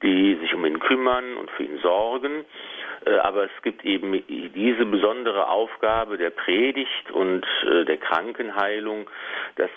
[0.01, 2.45] die sich um ihn kümmern und für ihn sorgen.
[3.05, 9.09] Äh, aber es gibt eben diese besondere Aufgabe der Predigt und äh, der Krankenheilung,
[9.55, 9.69] dass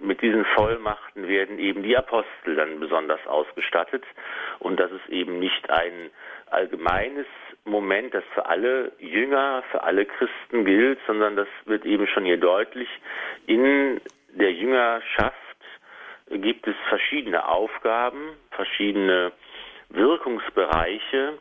[0.00, 4.04] mit diesen Vollmachten werden eben die Apostel dann besonders ausgestattet
[4.58, 6.10] und das ist eben nicht ein
[6.50, 7.26] allgemeines
[7.64, 12.36] Moment, das für alle Jünger, für alle Christen gilt, sondern das wird eben schon hier
[12.36, 12.88] deutlich.
[13.46, 14.00] In
[14.34, 15.34] der Jüngerschaft
[16.28, 19.32] gibt es verschiedene Aufgaben, verschiedene
[19.88, 21.38] Wirkungsbereiche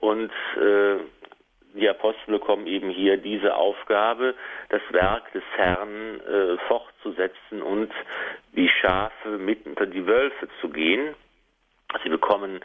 [0.00, 0.96] und äh,
[1.74, 4.34] die Apostel bekommen eben hier diese Aufgabe,
[4.70, 7.92] das Werk des Herrn äh, fortzusetzen und
[8.56, 11.14] die Schafe mit unter die Wölfe zu gehen.
[12.02, 12.60] Sie bekommen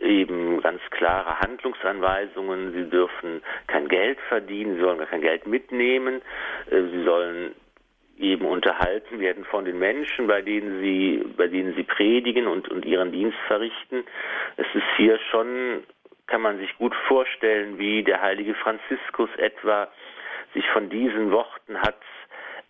[0.00, 2.72] eben ganz klare Handlungsanweisungen.
[2.72, 6.22] Sie dürfen kein Geld verdienen, sie sollen gar kein Geld mitnehmen.
[6.70, 7.54] Äh, sie sollen
[8.18, 12.84] eben unterhalten werden von den Menschen, bei denen sie, bei denen sie predigen und, und
[12.84, 14.04] ihren Dienst verrichten.
[14.56, 15.84] Es ist hier schon
[16.30, 19.88] kann man sich gut vorstellen, wie der heilige Franziskus etwa
[20.54, 22.00] sich von diesen Worten hat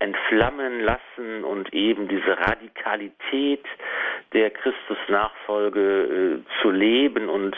[0.01, 3.65] entflammen lassen und eben diese Radikalität
[4.33, 7.57] der Christusnachfolge äh, zu leben und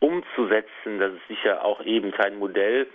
[0.00, 0.98] umzusetzen.
[0.98, 2.86] Das ist sicher auch eben kein Modell,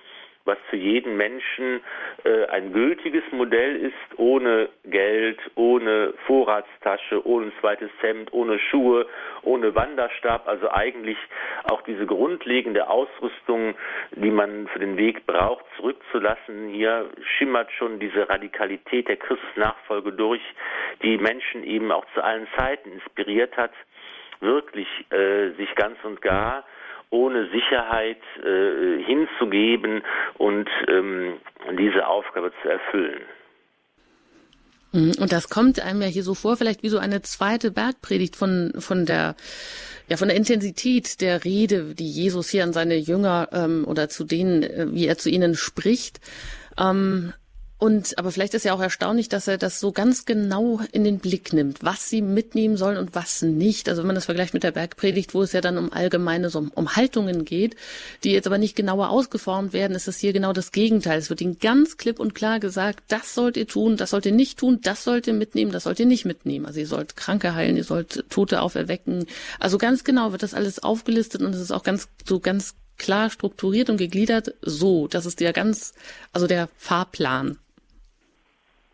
[0.45, 1.81] was für jeden Menschen
[2.23, 9.05] äh, ein gültiges Modell ist, ohne Geld, ohne Vorratstasche, ohne zweites Hemd, ohne Schuhe,
[9.43, 11.17] ohne Wanderstab, also eigentlich
[11.65, 13.75] auch diese grundlegende Ausrüstung,
[14.11, 16.69] die man für den Weg braucht, zurückzulassen.
[16.69, 20.41] Hier schimmert schon diese Radikalität der Christusnachfolge durch,
[21.03, 23.71] die Menschen eben auch zu allen Zeiten inspiriert hat,
[24.39, 26.63] wirklich äh, sich ganz und gar
[27.11, 30.01] ohne Sicherheit äh, hinzugeben
[30.37, 31.33] und ähm,
[31.77, 33.21] diese Aufgabe zu erfüllen.
[34.93, 35.13] Mhm.
[35.19, 38.73] Und das kommt einem ja hier so vor, vielleicht wie so eine zweite Bergpredigt von,
[38.79, 39.35] von der,
[40.07, 44.23] ja, von der Intensität der Rede, die Jesus hier an seine Jünger ähm, oder zu
[44.23, 46.19] denen, äh, wie er zu ihnen spricht.
[46.77, 47.33] Ähm,
[47.83, 51.17] und aber vielleicht ist ja auch erstaunlich, dass er das so ganz genau in den
[51.17, 53.89] Blick nimmt, was sie mitnehmen sollen und was nicht.
[53.89, 56.67] Also wenn man das vergleicht mit der Bergpredigt, wo es ja dann um allgemeine so
[56.75, 57.75] um Haltungen geht,
[58.23, 61.17] die jetzt aber nicht genauer ausgeformt werden, ist es hier genau das Gegenteil.
[61.17, 64.31] Es wird ihnen ganz klipp und klar gesagt, das sollt ihr tun, das sollt ihr
[64.31, 66.67] nicht tun, das sollt ihr mitnehmen, das sollt ihr nicht mitnehmen.
[66.67, 69.25] Also ihr sollt Kranke heilen, ihr sollt Tote auferwecken.
[69.59, 73.31] Also ganz genau wird das alles aufgelistet und es ist auch ganz so ganz klar
[73.31, 75.07] strukturiert und gegliedert so.
[75.07, 75.95] Das ist ja ganz,
[76.31, 77.57] also der Fahrplan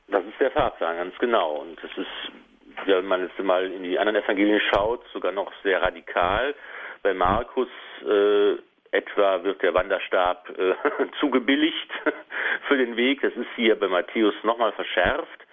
[0.08, 1.56] das ist der Fahrplan, ganz genau.
[1.58, 5.82] Und es ist, wenn man jetzt mal in die anderen Evangelien schaut, sogar noch sehr
[5.82, 6.56] radikal.
[7.04, 7.70] Bei Markus
[8.06, 8.56] äh,
[8.92, 10.74] etwa wird der Wanderstab äh,
[11.20, 11.92] zugebilligt
[12.68, 13.22] für den Weg.
[13.22, 15.46] Das ist hier bei Matthäus nochmal verschärft.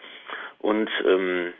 [0.58, 1.52] Und ähm,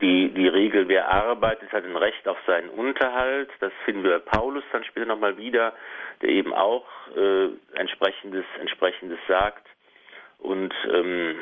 [0.00, 3.48] die, die Regel, wer arbeitet, hat ein Recht auf seinen Unterhalt.
[3.60, 5.72] Das finden wir bei Paulus dann später nochmal wieder,
[6.20, 6.86] der eben auch
[7.16, 9.66] äh, entsprechendes, entsprechendes sagt.
[10.38, 11.36] Und ähm,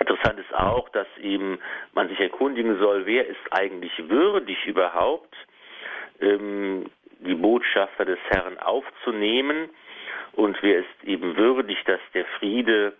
[0.00, 1.58] Interessant ist auch, dass eben
[1.92, 5.34] man sich erkundigen soll, wer ist eigentlich würdig überhaupt,
[6.20, 6.86] ähm,
[7.20, 9.68] die Botschafter des Herrn aufzunehmen
[10.32, 12.94] und wer ist eben würdig, dass der Friede,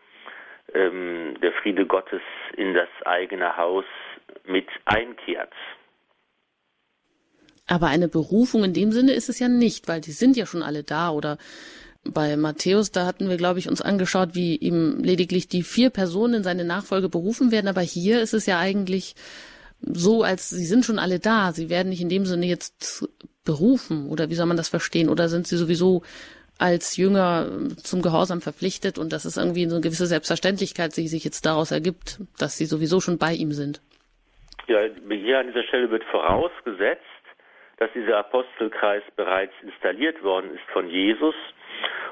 [0.74, 2.22] ähm, der Friede Gottes
[2.56, 3.84] in das eigene Haus
[4.44, 5.52] mit einkehrt.
[7.66, 10.62] Aber eine Berufung in dem Sinne ist es ja nicht, weil die sind ja schon
[10.62, 11.38] alle da oder
[12.04, 16.34] bei Matthäus, da hatten wir, glaube ich, uns angeschaut, wie ihm lediglich die vier Personen
[16.34, 17.68] in seine Nachfolge berufen werden.
[17.68, 19.14] Aber hier ist es ja eigentlich
[19.80, 21.52] so, als sie sind schon alle da.
[21.52, 23.08] Sie werden nicht in dem Sinne jetzt
[23.44, 24.08] berufen.
[24.08, 25.08] Oder wie soll man das verstehen?
[25.08, 26.02] Oder sind sie sowieso
[26.58, 27.48] als Jünger
[27.82, 31.72] zum Gehorsam verpflichtet und das ist irgendwie so eine gewisse Selbstverständlichkeit, die sich jetzt daraus
[31.72, 33.80] ergibt, dass sie sowieso schon bei ihm sind.
[34.68, 34.78] Ja,
[35.08, 37.02] hier an dieser Stelle wird vorausgesetzt,
[37.78, 41.34] dass dieser Apostelkreis bereits installiert worden ist von Jesus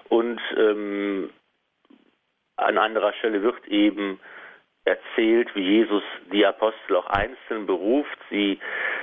[0.08, 1.30] und ähm,
[2.56, 4.20] an anderer Stelle wird eben
[4.84, 6.02] erzählt, wie Jesus
[6.32, 8.58] die Apostel auch einzeln beruft, sie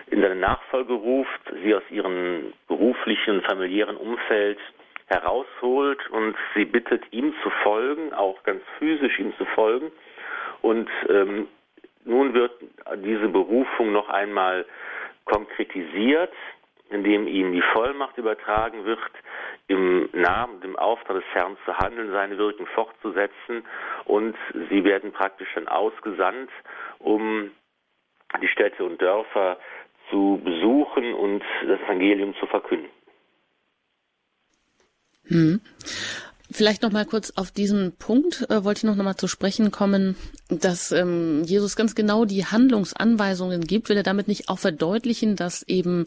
[0.07, 4.59] in seine Nachfolge ruft, sie aus ihrem beruflichen, familiären Umfeld
[5.07, 9.91] herausholt und sie bittet, ihm zu folgen, auch ganz physisch ihm zu folgen.
[10.61, 11.47] Und ähm,
[12.03, 12.51] nun wird
[12.97, 14.65] diese Berufung noch einmal
[15.25, 16.33] konkretisiert
[16.89, 18.99] indem ihnen die Vollmacht übertragen wird,
[19.67, 23.65] im Namen im Auftrag des Herrn zu handeln, seine Wirken fortzusetzen
[24.05, 24.35] und
[24.69, 26.49] sie werden praktisch dann ausgesandt,
[26.99, 27.51] um
[28.41, 29.57] die Städte und Dörfer
[30.09, 32.89] zu besuchen und das Evangelium zu verkünden.
[35.27, 35.59] Hm.
[36.49, 39.69] Vielleicht noch mal kurz auf diesen Punkt äh, wollte ich noch, noch mal zu sprechen
[39.69, 40.15] kommen,
[40.47, 43.89] dass ähm, Jesus ganz genau die Handlungsanweisungen gibt.
[43.89, 46.05] Will er damit nicht auch verdeutlichen, dass eben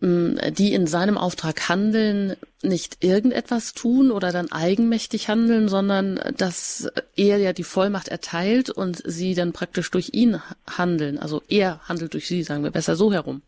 [0.00, 7.38] die in seinem Auftrag handeln, nicht irgendetwas tun oder dann eigenmächtig handeln, sondern dass er
[7.38, 11.18] ja die Vollmacht erteilt und sie dann praktisch durch ihn handeln.
[11.18, 13.42] Also er handelt durch sie, sagen wir besser so herum.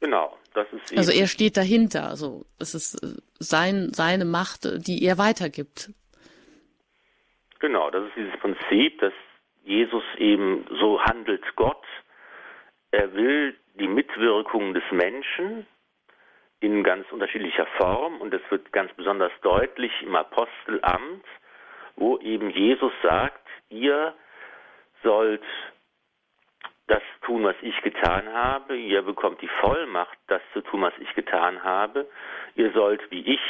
[0.00, 0.36] Genau.
[0.54, 2.08] Das ist also er steht dahinter.
[2.08, 5.90] Also es ist sein, seine Macht, die er weitergibt.
[7.60, 9.12] Genau, das ist dieses Prinzip, dass
[9.64, 11.84] Jesus eben so handelt Gott.
[12.90, 15.66] Er will die Mitwirkung des Menschen
[16.60, 18.20] in ganz unterschiedlicher Form.
[18.20, 21.24] Und es wird ganz besonders deutlich im Apostelamt,
[21.96, 24.14] wo eben Jesus sagt, ihr
[25.02, 25.42] sollt
[26.86, 31.14] das tun, was ich getan habe, ihr bekommt die Vollmacht, das zu tun, was ich
[31.14, 32.08] getan habe,
[32.56, 33.40] ihr sollt wie ich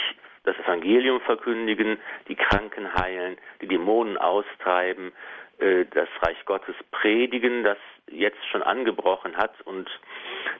[0.44, 1.98] das Evangelium verkündigen,
[2.28, 5.12] die Kranken heilen, die Dämonen austreiben,
[5.58, 7.78] äh, das Reich Gottes predigen, das
[8.10, 9.88] jetzt schon angebrochen hat und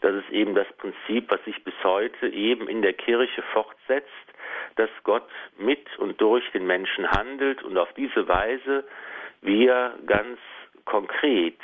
[0.01, 4.09] Das ist eben das Prinzip, was sich bis heute eben in der Kirche fortsetzt,
[4.76, 5.28] dass Gott
[5.59, 8.84] mit und durch den Menschen handelt und auf diese Weise
[9.42, 10.38] wir ganz
[10.84, 11.59] konkret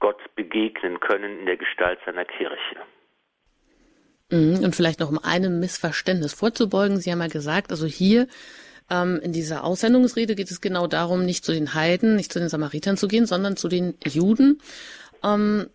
[0.00, 2.76] Gott begegnen können in der Gestalt seiner Kirche.
[4.30, 6.98] Mhm, und vielleicht noch um einem Missverständnis vorzubeugen.
[6.98, 8.26] Sie haben ja gesagt, also hier
[8.90, 12.48] ähm, in dieser Aussendungsrede geht es genau darum, nicht zu den Heiden, nicht zu den
[12.48, 14.60] Samaritern zu gehen, sondern zu den Juden.
[15.22, 15.66] Ähm,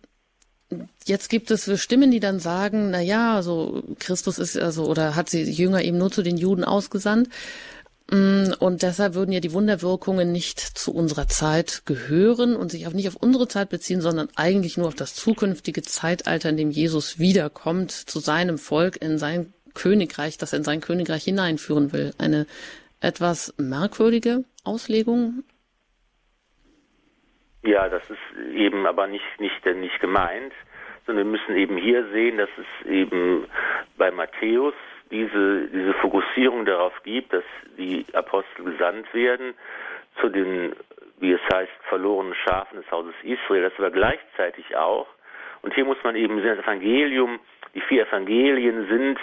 [1.04, 5.28] jetzt gibt es Stimmen, die dann sagen, na ja, also Christus ist also oder hat
[5.28, 7.28] sie Jünger eben nur zu den Juden ausgesandt.
[8.10, 12.92] Mm, und deshalb würden ja die Wunderwirkungen nicht zu unserer Zeit gehören und sich auch
[12.92, 17.18] nicht auf unsere Zeit beziehen, sondern eigentlich nur auf das zukünftige Zeitalter, in dem Jesus
[17.18, 22.14] wiederkommt, zu seinem Volk, in sein Königreich, das er in sein Königreich hineinführen will.
[22.18, 22.46] Eine
[23.00, 25.42] etwas merkwürdige Auslegung.
[27.64, 30.52] Ja, das ist eben aber nicht, nicht, nicht gemeint,
[31.06, 33.46] sondern wir müssen eben hier sehen, dass es eben
[33.96, 34.74] bei Matthäus
[35.10, 37.44] diese, diese Fokussierung darauf gibt, dass
[37.78, 39.54] die Apostel gesandt werden
[40.20, 40.74] zu den,
[41.20, 45.06] wie es heißt, verlorenen Schafen des Hauses Israel, das aber gleichzeitig auch,
[45.62, 47.40] und hier muss man eben sehen, das Evangelium,
[47.74, 49.18] die vier Evangelien sind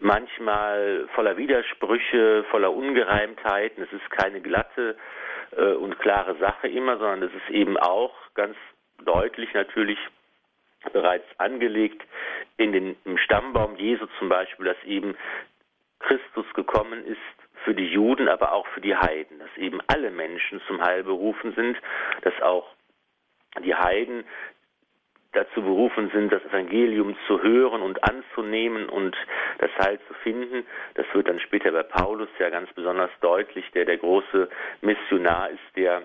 [0.00, 4.96] manchmal voller Widersprüche, voller Ungereimtheiten, es ist keine glatte
[5.52, 8.56] äh, und klare Sache immer, sondern es ist eben auch ganz
[9.04, 9.98] deutlich natürlich
[10.92, 12.02] bereits angelegt
[12.56, 15.16] in den, im Stammbaum Jesu zum Beispiel, dass eben
[15.98, 17.18] Christus gekommen ist
[17.64, 21.52] für die Juden, aber auch für die Heiden, dass eben alle Menschen zum Heil berufen
[21.54, 21.76] sind,
[22.22, 22.68] dass auch
[23.64, 24.24] die Heiden
[25.32, 29.16] dazu berufen sind, das Evangelium zu hören und anzunehmen und
[29.58, 30.66] das Heil zu finden.
[30.94, 34.48] Das wird dann später bei Paulus ja ganz besonders deutlich, der der große
[34.80, 36.04] Missionar ist, der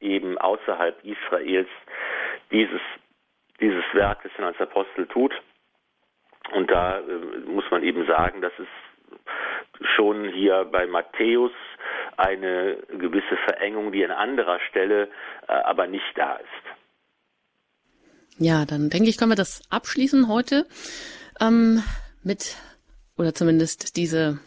[0.00, 1.68] eben außerhalb Israels
[2.50, 2.80] dieses
[3.60, 5.32] dieses Werk, er als Apostel tut.
[6.52, 7.02] Und da äh,
[7.46, 8.68] muss man eben sagen, dass es
[9.96, 11.52] schon hier bei Matthäus
[12.16, 15.08] eine gewisse Verengung, die an anderer Stelle
[15.48, 16.83] äh, aber nicht da ist.
[18.38, 20.66] Ja, dann denke ich, können wir das abschließen heute
[21.40, 21.82] ähm,
[22.22, 22.56] mit,
[23.16, 24.38] oder zumindest diese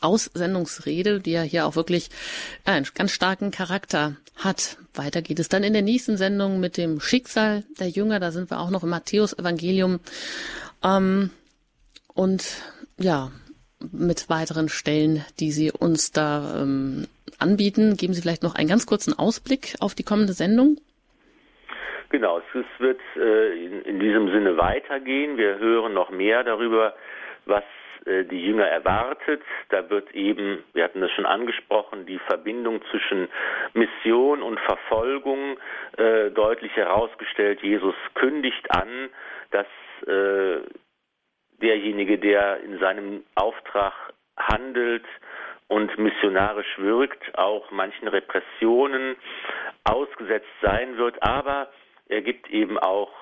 [0.00, 2.10] Aussendungsrede, die ja hier auch wirklich
[2.64, 4.76] einen ganz starken Charakter hat.
[4.94, 8.20] Weiter geht es dann in der nächsten Sendung mit dem Schicksal der Jünger.
[8.20, 10.00] Da sind wir auch noch im Matthäus-Evangelium.
[10.82, 11.30] Ähm,
[12.14, 12.44] und
[12.98, 13.32] ja,
[13.92, 17.06] mit weiteren Stellen, die Sie uns da ähm,
[17.38, 17.96] anbieten.
[17.96, 20.78] Geben Sie vielleicht noch einen ganz kurzen Ausblick auf die kommende Sendung?
[22.10, 25.36] Genau, es wird äh, in, in, diesem Sinne weitergehen.
[25.36, 26.94] Wir hören noch mehr darüber,
[27.46, 27.64] was
[28.06, 29.42] äh, die Jünger erwartet.
[29.70, 33.28] Da wird eben, wir hatten das schon angesprochen, die Verbindung zwischen
[33.72, 35.56] Mission und Verfolgung
[35.96, 37.62] äh, deutlich herausgestellt.
[37.62, 39.10] Jesus kündigt an,
[39.50, 39.66] dass
[40.06, 40.60] äh,
[41.62, 43.94] derjenige, der in seinem Auftrag
[44.36, 45.04] handelt
[45.68, 49.16] und missionarisch wirkt, auch manchen Repressionen
[49.84, 51.22] ausgesetzt sein wird.
[51.22, 51.68] Aber
[52.08, 53.12] er gibt eben auch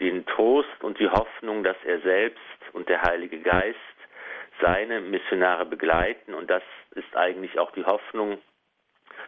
[0.00, 2.40] den Trost und die Hoffnung, dass er selbst
[2.72, 3.78] und der Heilige Geist
[4.60, 6.34] seine Missionare begleiten.
[6.34, 6.62] Und das
[6.92, 8.38] ist eigentlich auch die Hoffnung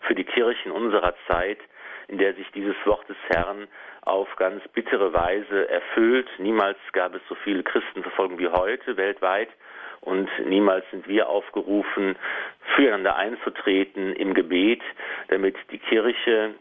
[0.03, 1.59] für die Kirchen unserer Zeit,
[2.09, 3.69] in der sich dieses Wort des Herrn
[4.03, 6.29] auf ganz bittere Weise erfüllt.
[6.39, 9.49] Niemals gab es so viele Christenverfolgungen wie heute weltweit
[10.05, 12.17] und niemals sind wir aufgerufen,
[12.77, 14.83] füreinander einzutreten im Gebet,
[15.29, 16.55] damit die Kirche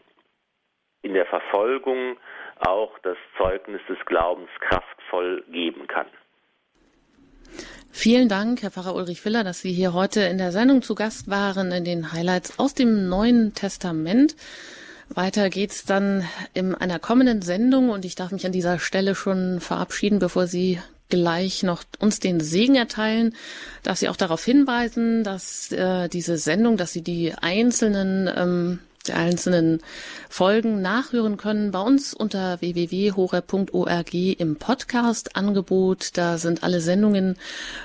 [1.04, 2.16] in der Verfolgung
[2.58, 6.06] auch das Zeugnis des Glaubens kraftvoll geben kann.
[7.92, 11.30] Vielen Dank, Herr Pfarrer Ulrich Filler, dass Sie hier heute in der Sendung zu Gast
[11.30, 14.34] waren in den Highlights aus dem Neuen Testament.
[15.10, 16.24] Weiter geht's dann
[16.54, 20.80] in einer kommenden Sendung und ich darf mich an dieser Stelle schon verabschieden, bevor Sie
[21.08, 23.36] gleich noch uns den Segen erteilen,
[23.82, 29.12] darf Sie auch darauf hinweisen, dass äh, diese Sendung, dass Sie die einzelnen ähm, die
[29.12, 29.80] einzelnen
[30.28, 36.16] Folgen nachhören können bei uns unter www.hore.org im Podcast-Angebot.
[36.16, 37.36] Da sind alle Sendungen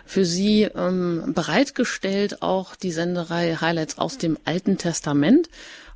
[0.06, 5.50] für Sie ähm, bereitgestellt, auch die Senderei Highlights aus dem Alten Testament.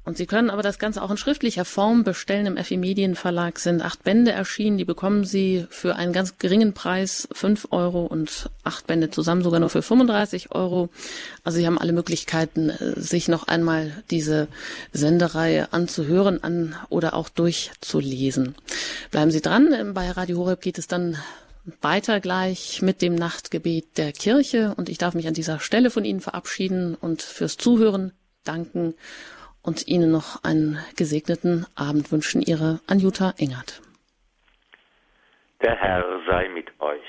[0.06, 2.46] Und Sie können aber das Ganze auch in schriftlicher Form bestellen.
[2.46, 4.78] Im FI Medienverlag sind acht Bände erschienen.
[4.78, 9.62] Die bekommen Sie für einen ganz geringen Preis, fünf Euro und acht Bände zusammen sogar
[9.62, 10.90] nur für 35 Euro.
[11.46, 14.50] Also Sie haben alle Möglichkeiten, äh, sich noch einmal diese
[14.92, 18.56] Sendereihe anzuhören an oder auch durchzulesen.
[19.12, 19.94] Bleiben Sie dran.
[19.94, 21.18] Bei Radio Horeb geht es dann
[21.82, 26.04] weiter gleich mit dem Nachtgebet der Kirche und ich darf mich an dieser Stelle von
[26.04, 28.12] Ihnen verabschieden und fürs Zuhören
[28.44, 28.96] danken
[29.64, 32.42] und Ihnen noch einen gesegneten Abend wünschen.
[32.42, 33.82] Ihre Anjuta Engert.
[35.62, 37.02] Der Herr sei mit euch.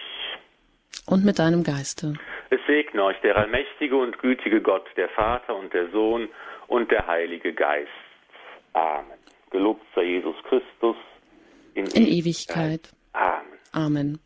[1.07, 2.15] Und mit deinem Geiste.
[2.51, 6.29] Es segne euch der allmächtige und gütige Gott, der Vater und der Sohn
[6.69, 7.91] und der Heilige Geist.
[8.73, 9.19] Amen.
[9.51, 10.97] Gelobt sei Jesus Christus
[11.75, 12.67] in, in Ewigkeit.
[12.67, 12.93] Ewigkeit.
[13.13, 13.59] Amen.
[13.73, 14.19] Amen.